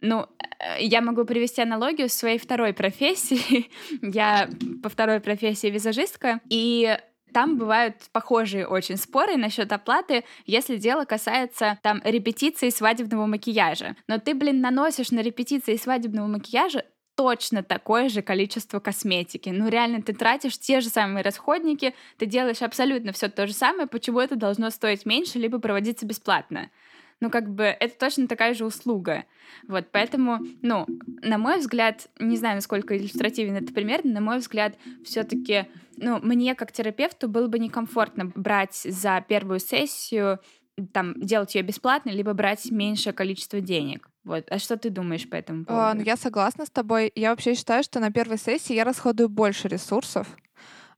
[0.01, 0.27] Ну,
[0.59, 3.71] э, я могу привести аналогию с своей второй профессией.
[4.03, 4.49] я
[4.83, 6.99] по второй профессии визажистка, и
[7.33, 13.97] там бывают похожие очень споры насчет оплаты, если дело касается там репетиции свадебного макияжа.
[14.07, 16.85] Но ты, блин, наносишь на репетиции свадебного макияжа
[17.19, 19.49] точно такое же количество косметики.
[19.49, 23.89] Ну, реально, ты тратишь те же самые расходники, ты делаешь абсолютно все то же самое,
[23.89, 26.71] почему это должно стоить меньше, либо проводиться бесплатно?
[27.19, 29.25] Ну, как бы, это точно такая же услуга.
[29.67, 30.87] Вот, поэтому, ну,
[31.21, 35.67] на мой взгляд, не знаю, насколько иллюстративен это пример, но на мой взгляд, все таки
[35.97, 40.39] ну, мне как терапевту было бы некомфортно брать за первую сессию
[40.93, 44.09] там делать ее бесплатно, либо брать меньшее количество денег.
[44.25, 44.45] Вот.
[44.51, 45.87] А что ты думаешь по этому поводу?
[45.87, 47.11] А, ну, я согласна с тобой.
[47.15, 50.27] Я вообще считаю, что на первой сессии я расходую больше ресурсов,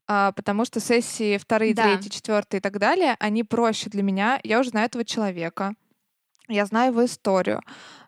[0.06, 1.84] а, потому что сессии вторые, да.
[1.84, 4.40] третьи, четвертые и так далее, они проще для меня.
[4.42, 5.74] Я уже знаю этого человека,
[6.48, 7.60] я знаю его историю.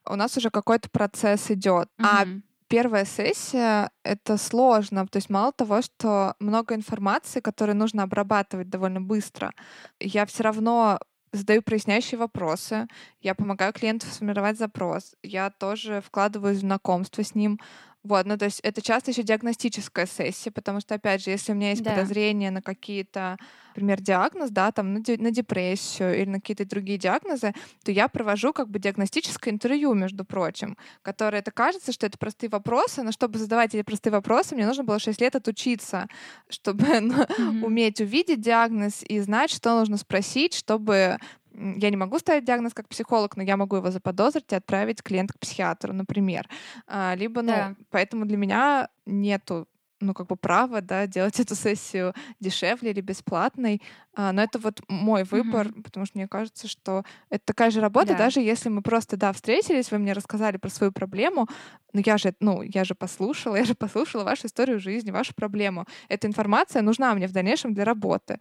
[0.05, 1.89] У нас уже какой-то процесс идет.
[2.01, 2.05] Mm-hmm.
[2.05, 2.27] А
[2.66, 5.07] первая сессия— это сложно.
[5.07, 9.53] То есть мало того, что много информации, которую нужно обрабатывать довольно быстро,
[10.01, 10.99] я все равно
[11.33, 12.87] задаю проясняющие вопросы,
[13.20, 17.59] я помогаю клиенту сформировать запрос, я тоже вкладываю знакомство с ним,
[18.05, 21.55] вот, ну то есть это часто еще диагностическая сессия, потому что, опять же, если у
[21.55, 21.91] меня есть да.
[21.91, 23.37] подозрения на какие-то,
[23.69, 28.53] например, диагноз, да, там на, на депрессию или на какие-то другие диагнозы, то я провожу
[28.53, 33.39] как бы диагностическое интервью, между прочим, которое, это кажется, что это простые вопросы, но чтобы
[33.39, 36.09] задавать эти простые вопросы, мне нужно было 6 лет отучиться,
[36.49, 37.65] чтобы mm-hmm.
[37.65, 41.19] уметь увидеть диагноз и знать, что нужно спросить, чтобы
[41.55, 45.35] я не могу ставить диагноз как психолог, но я могу его заподозрить и отправить клиента
[45.35, 46.49] к психиатру, например.
[46.87, 47.75] А, либо, ну, да.
[47.91, 49.67] поэтому для меня нету
[50.03, 53.81] ну, как бы право, да, делать эту сессию дешевле или бесплатной.
[54.15, 55.83] А, но это вот мой выбор, mm-hmm.
[55.83, 58.19] потому что мне кажется, что это такая же работа, да.
[58.19, 61.49] даже если мы просто, да, встретились, вы мне рассказали про свою проблему,
[61.93, 65.87] но я же, ну, я же послушала, я же послушала вашу историю жизни, вашу проблему.
[66.09, 68.39] Эта информация нужна мне в дальнейшем для работы.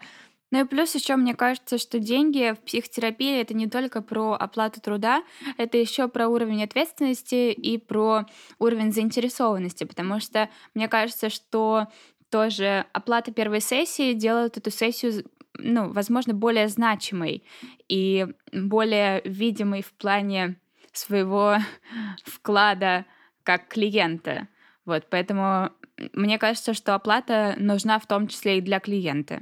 [0.52, 4.82] Ну и плюс еще мне кажется, что деньги в психотерапии это не только про оплату
[4.82, 5.24] труда,
[5.58, 8.26] это еще про уровень ответственности и про
[8.60, 11.88] уровень заинтересованности, потому что мне кажется, что
[12.30, 15.24] тоже оплата первой сессии делает эту сессию
[15.58, 17.44] ну, возможно, более значимой
[17.88, 20.56] и более видимой в плане
[20.92, 21.58] своего
[22.26, 23.06] вклада
[23.44, 24.48] как клиента.
[24.86, 25.72] Вот, поэтому
[26.14, 29.42] мне кажется, что оплата нужна в том числе и для клиента.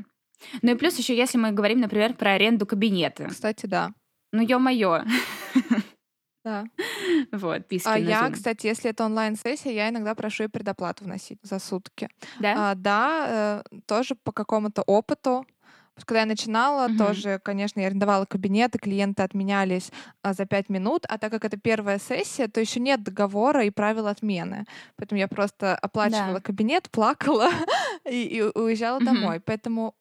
[0.62, 3.28] Ну и плюс еще, если мы говорим, например, про аренду кабинета.
[3.30, 3.92] Кстати, да.
[4.32, 5.04] Ну, ё-моё.
[6.46, 6.66] Да.
[7.34, 11.60] Вот, писки А я, кстати, если это онлайн-сессия, я иногда прошу и предоплату вносить за
[11.60, 12.10] сутки.
[12.40, 12.72] Да?
[12.72, 15.46] А, да, э, тоже по какому-то опыту,
[16.06, 16.98] Когда я начинала, Мгм.
[16.98, 19.92] тоже, конечно, я арендовала кабинет, и клиенты отменялись
[20.22, 23.70] а, за пять минут, а так как это первая сессия, то еще нет договора и
[23.70, 24.66] правил отмены.
[24.98, 26.42] Поэтому я просто оплачивала Да.
[26.42, 27.50] кабинет, плакала
[28.06, 29.06] и, и уезжала Мгм.
[29.06, 29.40] домой.
[29.40, 29.96] Поэтому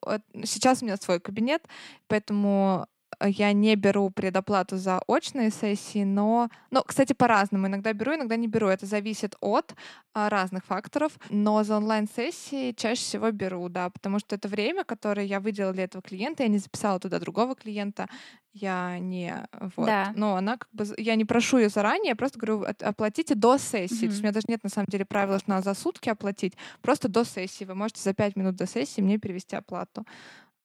[0.45, 1.63] сейчас у меня свой кабинет,
[2.09, 2.87] поэтому
[3.25, 7.67] я не беру предоплату за очные сессии, но, ну, кстати, по-разному.
[7.67, 8.69] Иногда беру, иногда не беру.
[8.69, 9.75] Это зависит от
[10.15, 11.13] а, разных факторов.
[11.31, 15.85] Но за онлайн-сессии чаще всего беру, да, потому что это время, которое я выделила для
[15.85, 18.09] этого клиента, я не записала туда другого клиента,
[18.53, 19.35] я не
[19.77, 19.87] вот.
[19.87, 20.13] Да.
[20.17, 23.59] Но она как бы, я не прошу ее заранее, я просто говорю, «От- оплатите до
[23.59, 24.01] сессии.
[24.01, 26.55] То есть у меня даже нет на самом деле правила, что надо за сутки оплатить,
[26.83, 27.65] просто до сессии.
[27.65, 30.05] Вы можете за пять минут до сессии мне перевести оплату.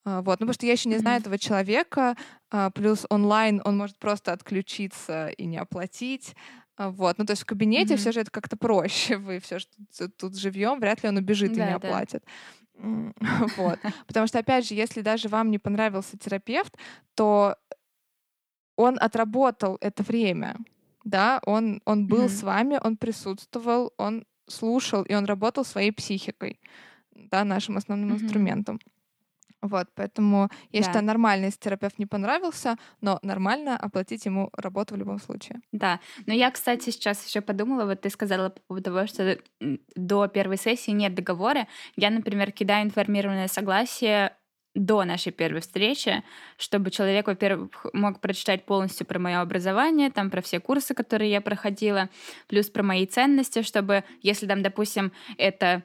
[0.06, 2.16] А, Вот, ну потому что я еще не знаю этого человека,
[2.50, 6.36] а, плюс онлайн он может просто отключиться и не оплатить.
[6.76, 9.68] А, Вот, ну то есть в кабинете все же это как-то проще, вы все же
[9.98, 11.76] тут, тут живьем, вряд ли он убежит и не да.
[11.76, 12.24] оплатит.
[13.56, 16.76] Вот, потому что опять же, если даже вам не понравился терапевт,
[17.14, 17.56] то
[18.76, 20.58] он отработал это время,
[21.06, 26.60] да, он он был с вами, он присутствовал, он слушал и он работал своей психикой,
[27.16, 28.80] да, нашим основным инструментом.
[29.64, 30.86] Вот, поэтому я Да.
[30.86, 35.62] считаю нормально, если терапевт не понравился, но нормально оплатить ему работу в любом случае.
[35.72, 39.40] Да, но я, кстати, сейчас еще подумала, вот ты сказала по поводу того, что
[39.96, 41.68] до первой сессии нет договора.
[41.96, 44.36] Я, например, кидаю информированное согласие
[44.76, 46.24] до нашей первой встречи,
[46.58, 51.42] чтобы человек, во-первых, мог прочитать полностью про мое образование, там про все курсы, которые я
[51.42, 52.10] проходила,
[52.48, 55.84] плюс про мои ценности, чтобы, если там, допустим, это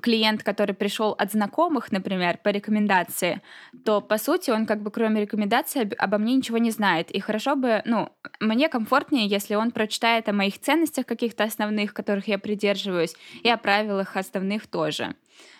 [0.00, 3.42] клиент, который пришел от знакомых, например, по рекомендации,
[3.84, 7.10] то, по сути, он как бы кроме рекомендаций об- обо мне ничего не знает.
[7.10, 8.08] И хорошо бы, ну,
[8.40, 13.56] мне комфортнее, если он прочитает о моих ценностях каких-то основных, которых я придерживаюсь, и о
[13.56, 15.14] правилах основных тоже.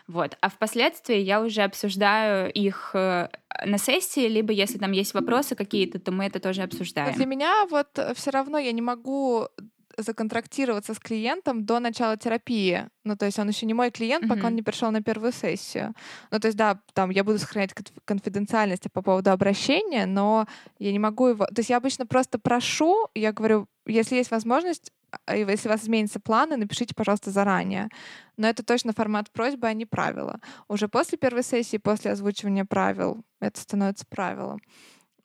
[0.06, 0.36] Вот.
[0.40, 3.28] А впоследствии я уже обсуждаю их э,
[3.64, 7.14] на сессии, либо если там есть вопросы какие-то, то мы это тоже обсуждаем.
[7.14, 9.48] для меня вот все равно я не могу
[9.96, 12.88] законтрактироваться с клиентом до начала терапии.
[13.04, 14.56] Ну, то есть он еще не мой клиент, пока он Мгм.
[14.56, 15.94] не пришел на первую сессию.
[16.30, 20.46] Ну, то есть, да, там я буду сохранять конф- конфиденциальность по поводу обращения, но
[20.78, 21.46] я не могу его...
[21.46, 24.92] То есть я обычно просто прошу, я говорю, если есть возможность,
[25.26, 27.88] а, если у вас изменятся планы, напишите, пожалуйста, заранее.
[28.36, 30.38] Но это точно формат просьбы, а не правила.
[30.68, 34.60] Уже после первой сессии, после озвучивания правил, это становится правилом.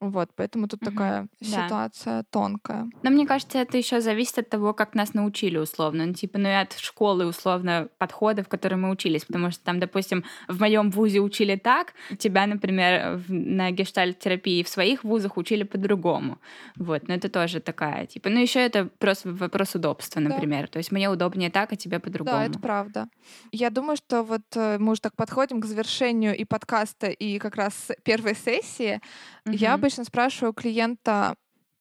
[0.10, 0.91] Вот, поэтому тут Мгм.
[0.91, 1.45] такая Да.
[1.66, 2.89] ситуация тонкая.
[3.03, 6.06] Но мне кажется, это еще зависит от того, как нас научили условно.
[6.06, 9.26] Ну, типа, ну и от школы условно подходов, которые мы учились.
[9.26, 14.70] Потому что там, допустим, в моем вузе учили так, тебя, например, в- на гештальт-терапии в
[14.70, 16.38] своих вузах учили по-другому.
[16.78, 20.30] Вот, но это тоже такая, типа, ну еще это просто вопрос удобства, Да.
[20.30, 20.68] например.
[20.68, 22.38] То есть мне удобнее так, а тебе по-другому.
[22.38, 23.08] Да, это правда.
[23.51, 27.56] Я думаю, что вот э, мы уже так подходим к завершению и подкаста, и как
[27.56, 28.99] раз первой сессии.
[29.45, 29.82] Я Мгм.
[29.96, 31.36] Обычно спрашиваю клиента,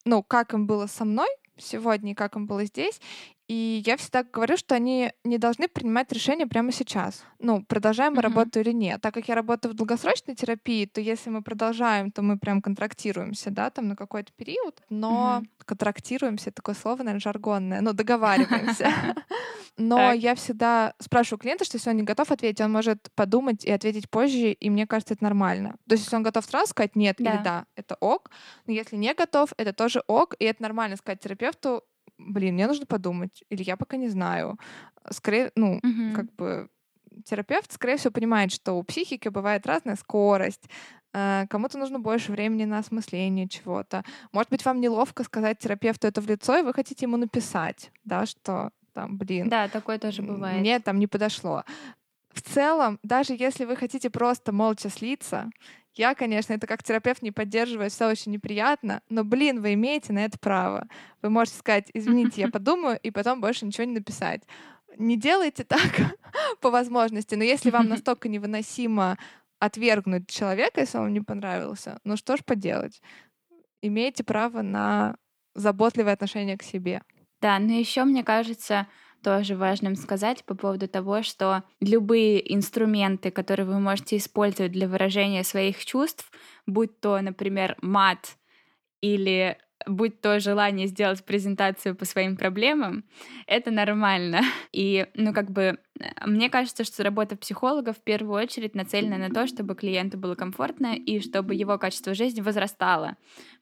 [0.04, 3.00] ну, как им было со мной сегодня и как им было здесь.
[3.46, 7.24] И я всегда говорю, что они не должны принимать решение прямо сейчас.
[7.38, 8.22] Ну, продолжаем мы Мгм.
[8.22, 9.02] работу или нет.
[9.02, 13.50] Так как я работаю в долгосрочной терапии, то если мы продолжаем, то мы прям контрактируемся,
[13.50, 14.80] да, там на какой-то период.
[14.88, 15.50] Но Мгм.
[15.66, 18.90] контрактируемся, такое слово, наверное, жаргонное, ну, договариваемся.
[19.76, 23.70] Но я всегда спрашиваю клиента, что если он не готов ответить, он может подумать и
[23.70, 25.76] ответить позже, и мне кажется, это нормально.
[25.88, 28.30] То есть если он готов сразу сказать нет или да, это ок.
[28.66, 31.84] Но если не готов, это тоже ок, и это нормально сказать терапевту,
[32.32, 34.58] блин, мне нужно подумать, или я пока не знаю.
[35.10, 36.14] Скорее, ну, Мгм.
[36.14, 36.68] как бы
[37.24, 40.64] терапевт, скорее всего, понимает, что у психики бывает разная скорость,
[41.12, 44.02] э, кому-то нужно больше времени на осмысление чего-то.
[44.32, 48.26] Может быть, вам неловко сказать терапевту это в лицо, и вы хотите ему написать, да,
[48.26, 50.60] что там, блин, Да, такое тоже бывает.
[50.60, 51.62] мне там не подошло.
[52.32, 55.50] В целом, даже если вы хотите просто молча слиться,
[55.96, 60.24] я, конечно, это как терапевт не поддерживаю, все очень неприятно, но, блин, вы имеете на
[60.24, 60.88] это право.
[61.22, 64.42] Вы можете сказать, извините, я подумаю, и потом больше ничего не написать.
[64.96, 66.18] Не делайте так
[66.60, 69.18] по возможности, но если вам настолько невыносимо
[69.58, 73.00] отвергнуть человека, если он вам не понравился, ну что ж поделать?
[73.80, 75.16] Имеете право на
[75.54, 77.02] заботливое отношение к себе.
[77.40, 78.88] Да, но еще мне кажется
[79.24, 85.42] тоже важным сказать по поводу того, что любые инструменты, которые вы можете использовать для выражения
[85.42, 86.30] своих чувств,
[86.66, 88.36] будь то, например, мат
[89.00, 93.04] или будь то желание сделать презентацию по своим проблемам,
[93.46, 94.42] это нормально.
[94.72, 99.30] И, ну, как бы, э, мне кажется, что работа психолога в первую очередь нацелена на
[99.30, 103.16] то, чтобы клиенту было комфортно и чтобы его качество жизни возрастало.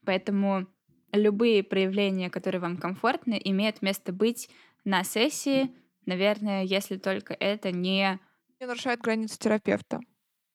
[0.05, 0.67] Поэтому
[1.13, 4.49] любые проявления, которые вам комфортны, имеют место быть
[4.85, 5.71] на сессии,
[6.07, 8.19] наверное, если только это не...
[8.61, 10.01] Не нарушает границы терапевта.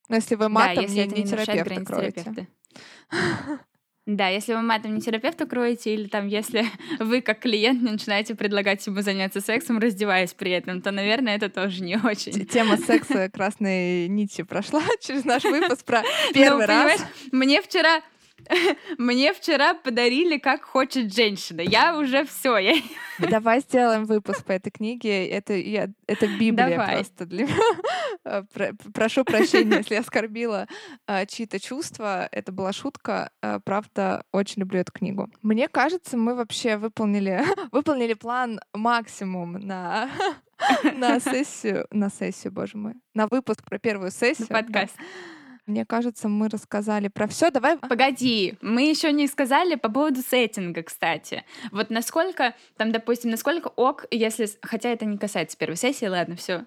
[0.09, 2.21] Но если вы Да, матом, если не, это не не терапевта границы кроете.
[2.23, 2.47] терапевта.
[4.05, 6.63] Да, если вы матом не терапевта кроете, или там, если
[6.99, 11.83] вы как клиент начинаете предлагать ему заняться сексом, раздеваясь при этом, то, наверное, это тоже
[11.83, 12.45] не очень.
[12.45, 17.01] Тема секса красной нитью прошла через наш выпуск про Ну, первый раз.
[17.01, 17.99] понимаешь, мне вчера
[18.97, 21.61] мне вчера подарили как хочет женщина.
[21.61, 22.75] Я уже все, я
[23.19, 25.27] Давай сделаем выпуск по этой книге.
[25.27, 26.95] Это, я, это Библия Давай.
[26.95, 27.47] просто для
[28.23, 30.67] про- Прошу прощения, если я оскорбила
[31.07, 32.27] э, чьи-то чувства.
[32.31, 33.31] Это была шутка.
[33.41, 35.29] Э, Правда, очень люблю эту книгу.
[35.41, 40.09] Мне кажется, мы вообще выполнили, выполнили план максимум на
[40.95, 44.47] на сессию, на сессию, боже мой, на выпуск про первую сессию.
[44.49, 44.87] на да.
[45.67, 47.51] Мне кажется, мы рассказали про все.
[47.51, 51.43] Давай Погоди, мы еще не сказали по поводу сеттинга, кстати.
[51.71, 54.47] Вот насколько, там, допустим, насколько ок, если...
[54.61, 56.65] Хотя это не касается первой сессии, ладно, все,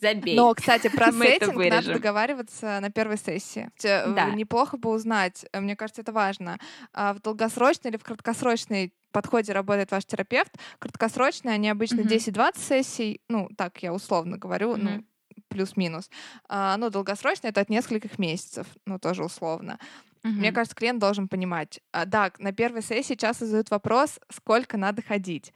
[0.00, 0.36] забей.
[0.36, 3.68] Но, кстати, про сеттинг надо договариваться на первой сессии.
[3.82, 4.30] Э, Да.
[4.30, 6.58] Неплохо бы узнать, э, мне кажется, это важно,
[6.92, 10.52] а в долгосрочной или в краткосрочной подходе работает ваш терапевт.
[10.78, 12.08] Краткосрочные, они обычно Мгм.
[12.08, 15.02] 10-20 сессий, ну, так я условно говорю, ну.
[15.48, 16.10] Плюс-минус.
[16.48, 19.78] А, ну, долгосрочные— это от нескольких месяцев, ну, тоже условно.
[20.22, 20.54] Мне Мгм.
[20.54, 21.80] кажется, клиент должен понимать.
[21.92, 25.52] А, да, на первой сессии часто задают вопрос, сколько надо ходить.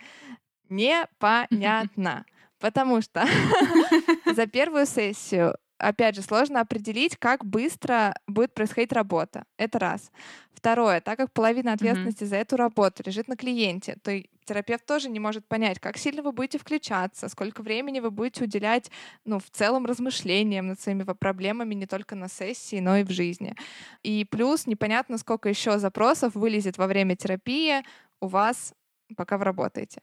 [0.69, 2.25] Непонятно.
[2.59, 3.25] Потому что
[4.27, 9.45] за первую сессию, опять же, сложно определить, как быстро будет происходить работа.
[9.59, 10.11] Это раз.
[10.53, 14.13] Второе, так как половина ответственности за эту работу лежит на клиенте, то
[14.45, 18.91] терапевт тоже не может понять, как сильно вы будете включаться, сколько времени вы будете уделять,
[19.25, 23.11] ну, в целом размышлениям над своими во- проблемами не только на сессии, но и в
[23.11, 23.55] жизни.
[24.03, 27.83] И плюс непонятно, сколько еще запросов вылезет во время терапии
[28.21, 28.75] у вас,
[29.17, 30.03] пока вы работаете.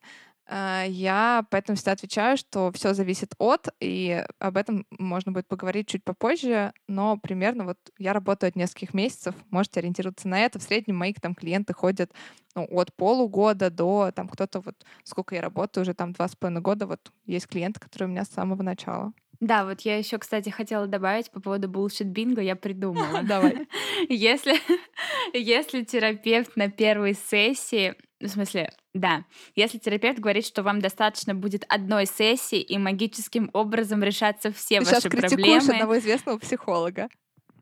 [0.50, 5.88] А, Я поэтому всегда отвечаю, что все зависит от, и об этом можно будет поговорить
[5.88, 10.60] чуть попозже, но примерно вот я работаю от нескольких месяцев, можете ориентироваться на это.
[10.60, 12.12] В среднем мои там клиенты ходят
[12.56, 16.62] ну, от полугода до там кто-то вот сколько я работаю уже там два с половиной
[16.62, 19.12] года, вот есть клиенты, которые у меня с самого начала.
[19.40, 23.22] Да, вот я еще, кстати, хотела добавить по поводу bullshit бинго, я придумала.
[23.28, 23.68] Давай.
[24.10, 24.56] Если,
[25.34, 31.66] если терапевт на первой сессии, в смысле, да, если терапевт говорит, что вам достаточно будет
[31.70, 35.74] одной сессии и магическим образом решатся все Ты сейчас ваши критикуешь проблемы.
[35.74, 37.10] одного известного психолога.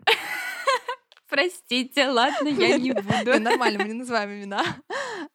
[1.30, 3.39] Простите, ладно, я не буду.
[3.39, 4.64] Нормально, мы не называем имена.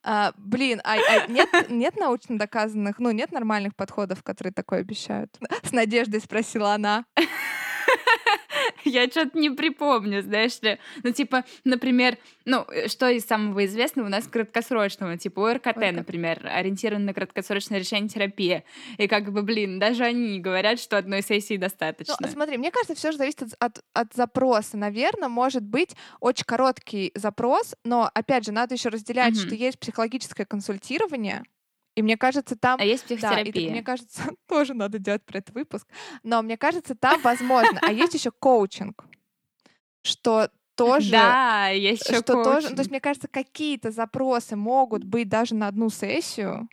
[0.02, 1.26] А, блин, а, а
[1.68, 5.36] нет научно доказанных, ну, нет нормальных подходов, которые такое обещают?
[5.62, 7.04] С надеждой спросила она.
[8.84, 10.78] Я что-то не припомню, знаешь ли.
[11.02, 15.92] Ну, типа, например, ну, э, что из самого известного у нас краткосрочного, типа ОРКТ, ОРКТ.
[15.92, 18.64] например, ориентирован на краткосрочное решение терапии.
[18.98, 22.28] И как бы, блин, даже они говорят, что одной сессии Ну, достаточно.
[22.28, 24.76] смотри, мне кажется, все же зависит от, от, от запроса.
[24.76, 29.46] Наверное, может быть очень короткий запрос, но, опять же, надо еще разделять, Мгм.
[29.46, 31.42] что есть психологическое консультирование,
[31.94, 33.70] и мне кажется, там А есть Да, и психотерапия.
[33.70, 35.86] мне кажется, тоже надо делать про это выпуск.
[36.22, 37.80] Но мне кажется, там возможно.
[37.84, 39.04] А есть еще коучинг,
[40.02, 41.10] что тоже...
[41.12, 45.68] Да, есть еще что тоже, то есть мне кажется, какие-то запросы могут быть даже на
[45.68, 46.68] одну сессию,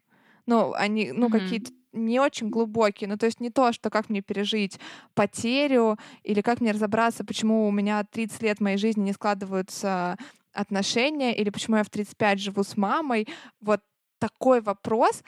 [0.45, 1.39] ну они, ну Мгм.
[1.39, 4.79] какие-то не очень глубокие, ну то есть не то, что как мне пережить
[5.15, 10.17] потерю или как мне разобраться, почему у меня 30 лет моей жизни не складываются
[10.53, 13.27] отношения или почему я в 35 живу с мамой,
[13.61, 13.81] вот
[14.19, 15.23] такой вопрос.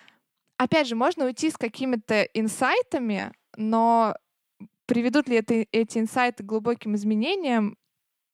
[0.57, 4.15] Опять же, можно уйти с какими-то инсайтами, но
[4.85, 7.77] приведут ли это, эти инсайты к глубоким изменениям,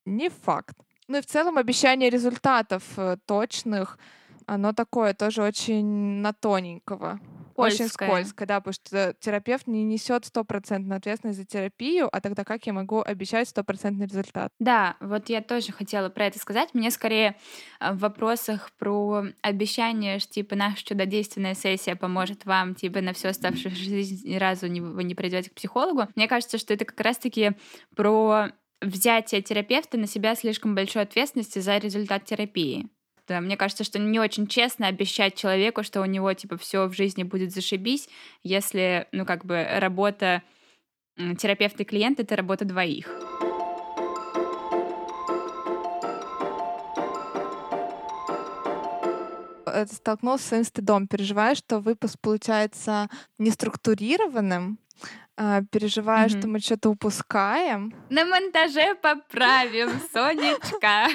[0.05, 0.75] не факт.
[1.07, 3.99] Ну и в целом обещание результатов э, точных,
[4.47, 5.85] оно такое тоже очень
[6.21, 7.19] на тоненького.
[7.55, 8.09] Очень Скользкое.
[8.09, 12.73] скользко, да, потому что терапевт не несет стопроцентную ответственность за терапию, а тогда как я
[12.73, 14.51] могу обещать стопроцентный результат?
[14.59, 16.73] Да, вот я тоже хотела про это сказать.
[16.73, 17.37] Мне скорее
[17.79, 23.29] а, в вопросах про обещание, что типа наша чудодейственная сессия поможет вам типа на всю
[23.29, 26.09] оставшуюся жизнь ни разу не, вы не придете к психологу.
[26.15, 27.51] Мне кажется, что это как раз-таки
[27.95, 28.49] про
[28.81, 32.89] взятие терапевта на себя слишком большой ответственности за результат терапии.
[33.28, 36.93] Да, мне кажется, что не очень честно обещать человеку, что у него типа все в
[36.93, 38.07] жизни будет зашибись,
[38.43, 40.43] если, ну как бы работа
[41.17, 43.09] терапевта и клиента это работа двоих.
[49.91, 53.09] Столкнулся с своим стыдом, переживая, что выпуск получается
[53.39, 54.80] неструктурированным,
[55.35, 56.39] переживаю, mm-hmm.
[56.39, 57.93] что мы что-то упускаем.
[58.09, 61.07] На монтаже поправим, Сонечка.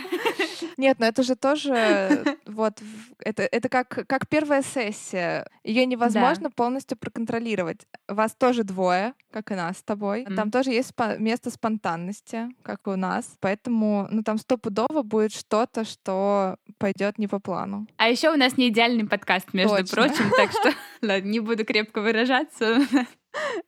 [0.76, 2.74] Нет, но это же тоже вот
[3.20, 5.46] это это как как первая сессия.
[5.64, 6.54] Ее невозможно да.
[6.54, 7.86] полностью проконтролировать.
[8.08, 10.24] Вас тоже двое, как и нас с тобой.
[10.24, 10.34] Mm-hmm.
[10.34, 13.36] Там тоже есть место спонтанности, как и у нас.
[13.40, 17.86] Поэтому, ну там стопудово будет что-то, что пойдет не по плану.
[17.96, 19.96] А еще у нас не идеальный подкаст, между Точно.
[19.96, 22.80] прочим, так что ладно, не буду крепко выражаться.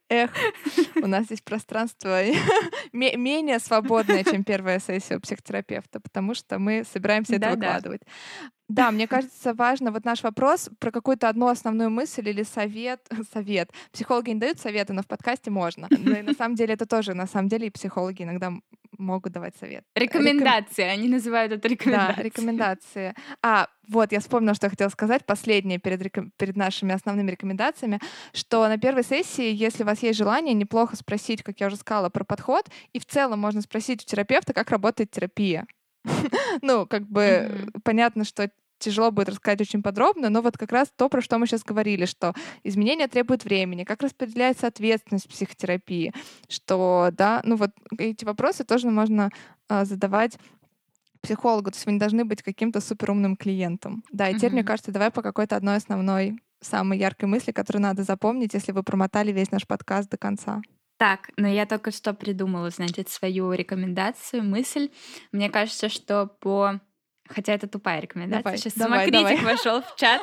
[0.09, 0.31] Эх,
[1.03, 2.23] у нас здесь пространство
[2.93, 8.03] менее свободное, чем первая сессия у психотерапевта, потому что мы собираемся это выкладывать.
[8.69, 13.07] Да, мне кажется, важно вот наш вопрос про какую-то одну основную мысль или совет.
[13.33, 13.71] Совет.
[13.93, 15.89] Психологи не дают советы, но в подкасте можно.
[15.91, 18.53] Но и на самом деле это тоже, на самом деле, и психологи иногда
[19.03, 19.85] могут давать совет.
[19.95, 20.99] Рекомендации, Реком...
[20.99, 22.17] они называют это рекомендации.
[22.17, 23.15] Да, рекомендации.
[23.43, 26.33] А, вот, я вспомнила, что я хотела сказать, последнее перед, реком...
[26.37, 28.01] перед нашими основными рекомендациями,
[28.33, 32.09] что на первой сессии, если у вас есть желание, неплохо спросить, как я уже сказала,
[32.09, 35.67] про подход, и в целом можно спросить у терапевта, как работает терапия.
[36.63, 38.51] Ну, как бы понятно, что
[38.83, 42.05] тяжело будет рассказать очень подробно, но вот как раз то, про что мы сейчас говорили,
[42.05, 46.13] что изменения требуют времени, как распределяется ответственность в психотерапии,
[46.49, 49.31] что, да, ну вот эти вопросы тоже можно
[49.69, 50.39] э, задавать
[51.23, 54.03] психологу, то есть вы не должны быть каким-то суперумным клиентом.
[54.11, 54.55] Да, и теперь, mm-hmm.
[54.55, 58.83] мне кажется, давай по какой-то одной основной, самой яркой мысли, которую надо запомнить, если вы
[58.83, 60.61] промотали весь наш подкаст до конца.
[60.99, 64.91] Так, но я только что придумала, значит, свою рекомендацию, мысль.
[65.33, 66.81] Мне кажется, что по
[67.29, 68.43] Хотя это тупая рекомендация.
[68.43, 69.55] Давай, Сейчас давай, самокритик давай.
[69.55, 70.23] вошел в чат.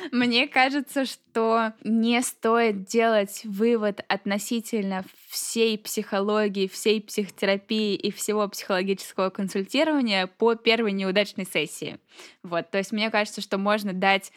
[0.12, 9.30] Мне кажется, что не стоит делать вывод относительно всей психологии, всей психотерапии и всего психологического
[9.30, 11.98] консультирования по первой неудачной сессии.
[12.42, 14.32] Вот, то есть мне кажется, что можно дать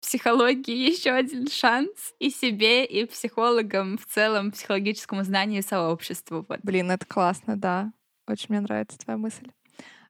[0.00, 6.44] психологии еще один шанс и себе, и психологам в целом, психологическому знанию и сообществу.
[6.48, 6.60] Вот.
[6.62, 7.92] Блин, это классно, да.
[8.28, 9.48] Очень мне нравится твоя мысль.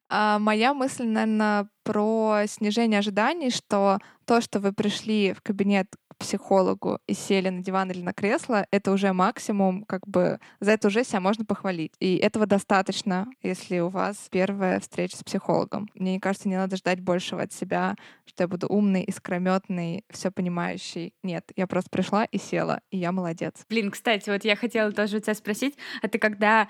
[0.08, 6.16] А моя мысль, наверное, про снижение ожиданий, что то, что вы пришли в кабинет к
[6.18, 10.88] психологу и сели на диван или на кресло, это уже максимум, как бы за это
[10.88, 11.92] уже себя можно похвалить.
[12.00, 15.88] И этого достаточно, если у вас первая встреча с психологом.
[15.94, 17.94] Мне кажется, не надо ждать большего от себя,
[18.24, 21.12] что я буду умный, искрометный, все понимающий.
[21.22, 23.64] Нет, я просто пришла и села, и я молодец.
[23.68, 26.68] Блин, кстати, вот я хотела тоже у тебя спросить, а ты когда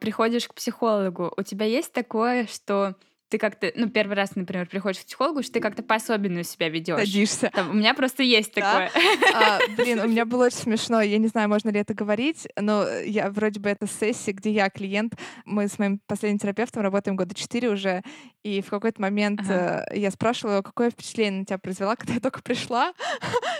[0.00, 2.94] приходишь к психологу, у тебя есть такое, что
[3.28, 6.98] ты как-то, ну, первый раз, например, приходишь к психологу, что ты как-то по-особенному себя ведешь.
[6.98, 7.50] Садишься.
[7.52, 8.88] Там, у меня просто есть да?
[8.90, 9.02] такое.
[9.34, 11.00] А, блин, у меня было очень смешно.
[11.02, 14.70] Я не знаю, можно ли это говорить, но я вроде бы это сессия, где я
[14.70, 15.14] клиент.
[15.44, 18.02] Мы с моим последним терапевтом работаем года четыре уже,
[18.42, 19.84] и в какой-то момент ага.
[19.90, 22.94] Э, я спрашивала его, какое впечатление на тебя произвела, когда я только пришла.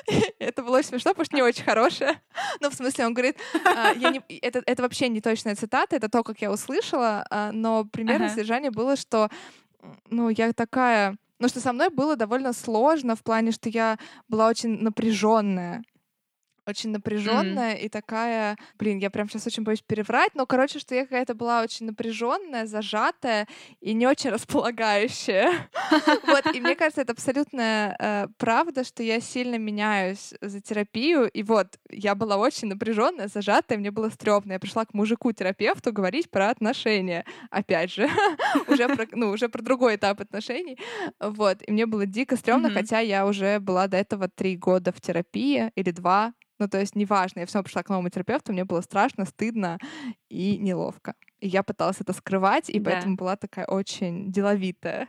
[0.38, 2.20] это было очень смешно, потому что не очень хорошее.
[2.60, 3.92] Ну, в смысле, он говорит, а,
[4.40, 8.96] это, вообще не точная цитата, это то, как я услышала, а, но примерно содержание было,
[8.96, 9.28] что
[10.10, 11.16] ну, я такая...
[11.38, 13.98] Ну, что со мной было довольно сложно в плане, что я
[14.28, 15.84] была очень напряженная
[16.68, 17.80] очень напряженная mm-hmm.
[17.80, 21.62] и такая, блин, я прям сейчас очень боюсь переврать, но, короче, что я какая-то была
[21.62, 23.48] очень напряженная, зажатая
[23.80, 25.68] и не очень располагающая.
[26.28, 31.42] Вот, и мне кажется, это абсолютная э, правда, что я сильно меняюсь за терапию, и
[31.42, 34.52] вот, я была очень напряженная, зажатая, мне было стрёмно.
[34.52, 38.08] Я пришла к мужику-терапевту говорить про отношения, опять же,
[38.68, 40.78] уже про, ну, уже про другой этап отношений,
[41.20, 45.00] вот, и мне было дико стрёмно, хотя я уже была до этого три года в
[45.00, 48.80] терапии или два, ну, то есть неважно, я все пришла к новому терапевту, мне было
[48.80, 49.78] страшно, стыдно
[50.28, 51.14] и неловко.
[51.40, 52.90] И я пыталась это скрывать, и да.
[52.90, 55.08] поэтому была такая очень деловитая.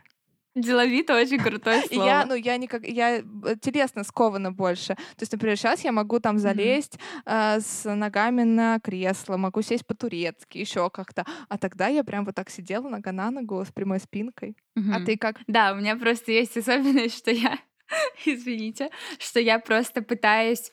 [0.54, 2.04] Деловито очень крутое слово.
[2.04, 3.22] я, ну, я никак, я э,
[3.60, 4.94] телесно скована больше.
[4.94, 7.56] То есть, например, сейчас я могу там залезть mm-hmm.
[7.56, 11.24] э, с ногами на кресло, могу сесть по-турецки, еще как-то.
[11.48, 14.56] А тогда я прям вот так сидела нога на ногу с прямой спинкой.
[14.76, 14.92] Mm-hmm.
[14.92, 15.36] А ты как?
[15.46, 17.56] Да, у меня просто есть особенность, что я,
[18.26, 20.72] извините, что я просто пытаюсь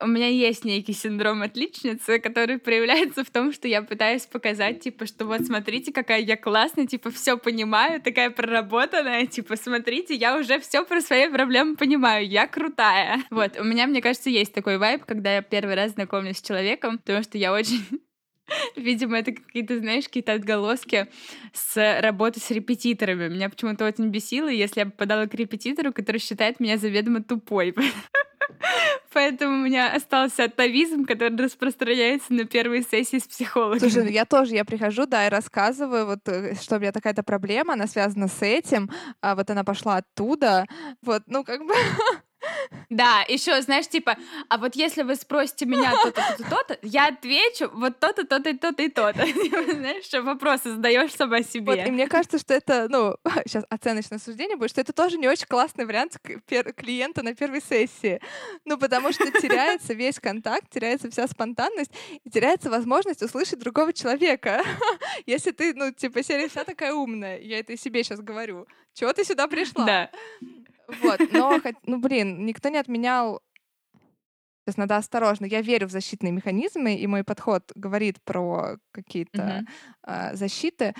[0.00, 5.06] у меня есть некий синдром отличницы, который проявляется в том, что я пытаюсь показать, типа,
[5.06, 10.58] что вот смотрите, какая я классная, типа, все понимаю, такая проработанная, типа, смотрите, я уже
[10.60, 13.22] все про свои проблемы понимаю, я крутая.
[13.30, 16.98] Вот, у меня, мне кажется, есть такой вайб, когда я первый раз знакомлюсь с человеком,
[16.98, 17.84] потому что я очень
[18.76, 21.08] Видимо, это какие-то, знаешь, какие-то отголоски
[21.52, 23.28] с работы с репетиторами.
[23.28, 27.74] Меня почему-то очень бесило, если я попадала к репетитору, который считает меня заведомо тупой.
[29.12, 33.80] Поэтому у меня остался атовизм, который распространяется на первой сессии с психологом.
[33.80, 37.22] Слушай, ну я тоже, я прихожу, да, и рассказываю, вот, э, что у меня такая-то
[37.22, 38.90] проблема, она связана с этим,
[39.20, 40.66] а вот она пошла оттуда,
[41.02, 41.74] вот, ну, как бы...
[42.90, 44.16] Да, еще, знаешь, типа,
[44.48, 48.82] а вот если вы спросите меня то-то, то-то, то-то, я отвечу вот то-то, то-то, то-то
[48.82, 49.26] и то-то.
[49.74, 51.76] Знаешь, что вопросы задаешь сама себе.
[51.76, 53.16] Вот, и мне кажется, что это, ну,
[53.46, 56.18] сейчас оценочное суждение будет, что это тоже не очень классный вариант
[56.76, 58.20] клиента на первой сессии.
[58.64, 61.92] Ну, потому что теряется весь контакт, теряется вся спонтанность,
[62.24, 64.62] и теряется возможность услышать другого человека.
[65.26, 68.66] Если ты, ну, типа, серия вся такая умная, я это и себе сейчас говорю.
[68.94, 69.84] Чего ты сюда пришла?
[69.84, 70.10] Да.
[71.02, 73.42] Вот, но, ну, блин, никто не отменял
[74.66, 75.44] Сейчас надо осторожно.
[75.44, 79.66] Я верю в защитные механизмы, и мой подход говорит про какие-то
[80.06, 80.32] mm-hmm.
[80.32, 80.94] э, защиты.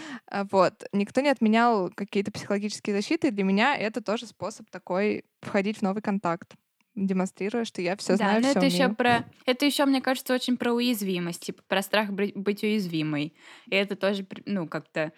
[0.51, 0.85] Вот.
[0.93, 3.31] Никто не отменял какие-то психологические защиты.
[3.31, 6.57] Для меня это тоже способ такой входить в новый контакт
[6.95, 10.57] демонстрируя, что я все да, знаю, но это еще про, это еще, мне кажется, очень
[10.57, 13.35] про уязвимость, типа про страх быть уязвимой,
[13.67, 15.13] и это тоже, ну, как-то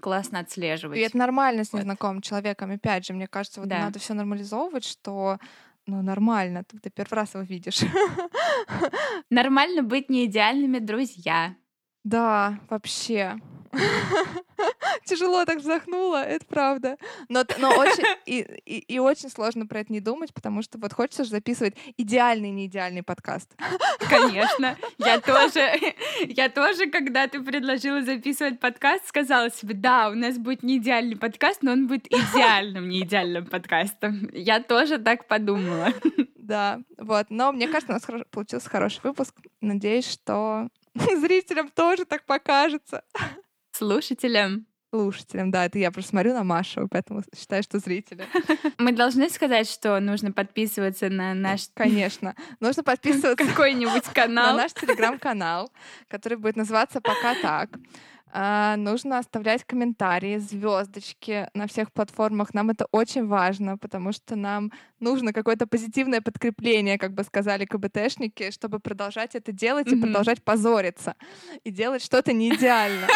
[0.00, 0.98] классно отслеживать.
[0.98, 2.24] И это нормально с незнакомым вот.
[2.24, 2.70] человеком.
[2.70, 3.80] Опять же, мне кажется, вот да.
[3.80, 5.38] надо все нормализовывать, что
[5.86, 7.80] ну, нормально, ты, первый раз его видишь.
[9.30, 11.56] Нормально быть не идеальными друзья.
[12.04, 13.38] Да, вообще.
[15.04, 16.96] Тяжело так вздохнула, это правда.
[17.28, 20.92] Но, но очень и, и, и очень сложно про это не думать, потому что вот
[20.92, 23.54] хочется же записывать идеальный, не идеальный подкаст.
[24.08, 24.76] Конечно.
[24.98, 25.70] Я тоже,
[26.22, 31.16] я тоже, когда ты предложила записывать подкаст, сказала себе, да, у нас будет не идеальный
[31.16, 34.28] подкаст, но он будет идеальным, не идеальным подкастом.
[34.32, 35.92] Я тоже так подумала.
[36.36, 37.26] Да, вот.
[37.30, 39.34] Но мне кажется, у нас получился хороший выпуск.
[39.60, 40.68] Надеюсь, что
[41.20, 43.04] зрителям тоже так покажется.
[43.72, 44.66] Слушателям.
[44.92, 48.26] Слушателям, да, это я просто смотрю на Машу, поэтому считаю, что зрители.
[48.78, 51.68] Мы должны сказать, что нужно подписываться на наш...
[51.74, 52.34] Конечно.
[52.58, 53.36] Нужно подписываться...
[53.36, 54.56] Какой-нибудь канал.
[54.56, 55.70] На наш телеграм-канал,
[56.08, 57.70] который будет называться «Пока так».
[58.32, 62.54] Uh, нужно оставлять комментарии, звездочки на всех платформах.
[62.54, 64.70] Нам это очень важно, потому что нам
[65.00, 69.98] нужно какое-то позитивное подкрепление, как бы сказали КБТшники, чтобы продолжать это делать mm-hmm.
[69.98, 71.16] и продолжать позориться
[71.64, 73.08] и делать что-то не идеально.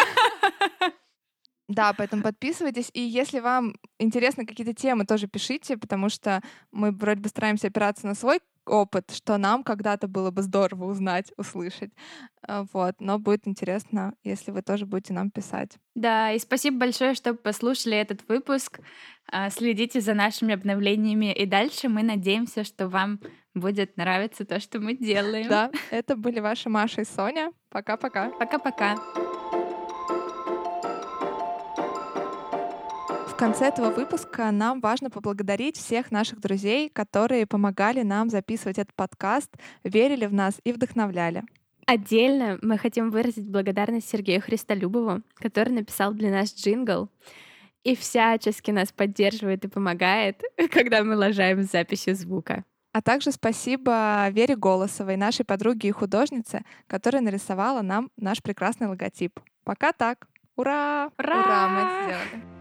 [1.67, 2.91] Да, поэтому подписывайтесь.
[2.93, 6.41] И если вам интересны какие-то темы, тоже пишите, потому что
[6.71, 11.31] мы вроде бы стараемся опираться на свой опыт, что нам когда-то было бы здорово узнать,
[11.37, 11.91] услышать.
[12.47, 12.95] Э, вот.
[12.99, 15.77] Но будет интересно, если вы тоже будете нам писать.
[15.95, 18.79] Да, и спасибо большое, что послушали этот выпуск.
[19.31, 21.33] А, следите за нашими обновлениями.
[21.33, 23.19] И дальше мы надеемся, что вам
[23.53, 25.47] будет нравиться то, что мы делаем.
[25.47, 27.51] Да, это были ваши Маша и Соня.
[27.69, 28.29] Пока-пока.
[28.31, 28.95] Пока-пока.
[33.35, 38.93] В конце этого выпуска нам важно поблагодарить всех наших друзей, которые помогали нам записывать этот
[38.93, 39.51] подкаст,
[39.83, 41.43] верили в нас и вдохновляли.
[41.85, 47.09] Отдельно мы хотим выразить благодарность Сергею Христолюбову, который написал для нас джингл
[47.83, 52.63] и всячески нас поддерживает и помогает, когда мы лажаем с записью звука.
[52.93, 59.41] А также спасибо Вере Голосовой, нашей подруге и художнице, которая нарисовала нам наш прекрасный логотип.
[59.65, 60.25] Пока так.
[60.55, 61.11] Ура!
[61.17, 61.43] Ура!
[61.43, 62.54] Ура, мы сделали.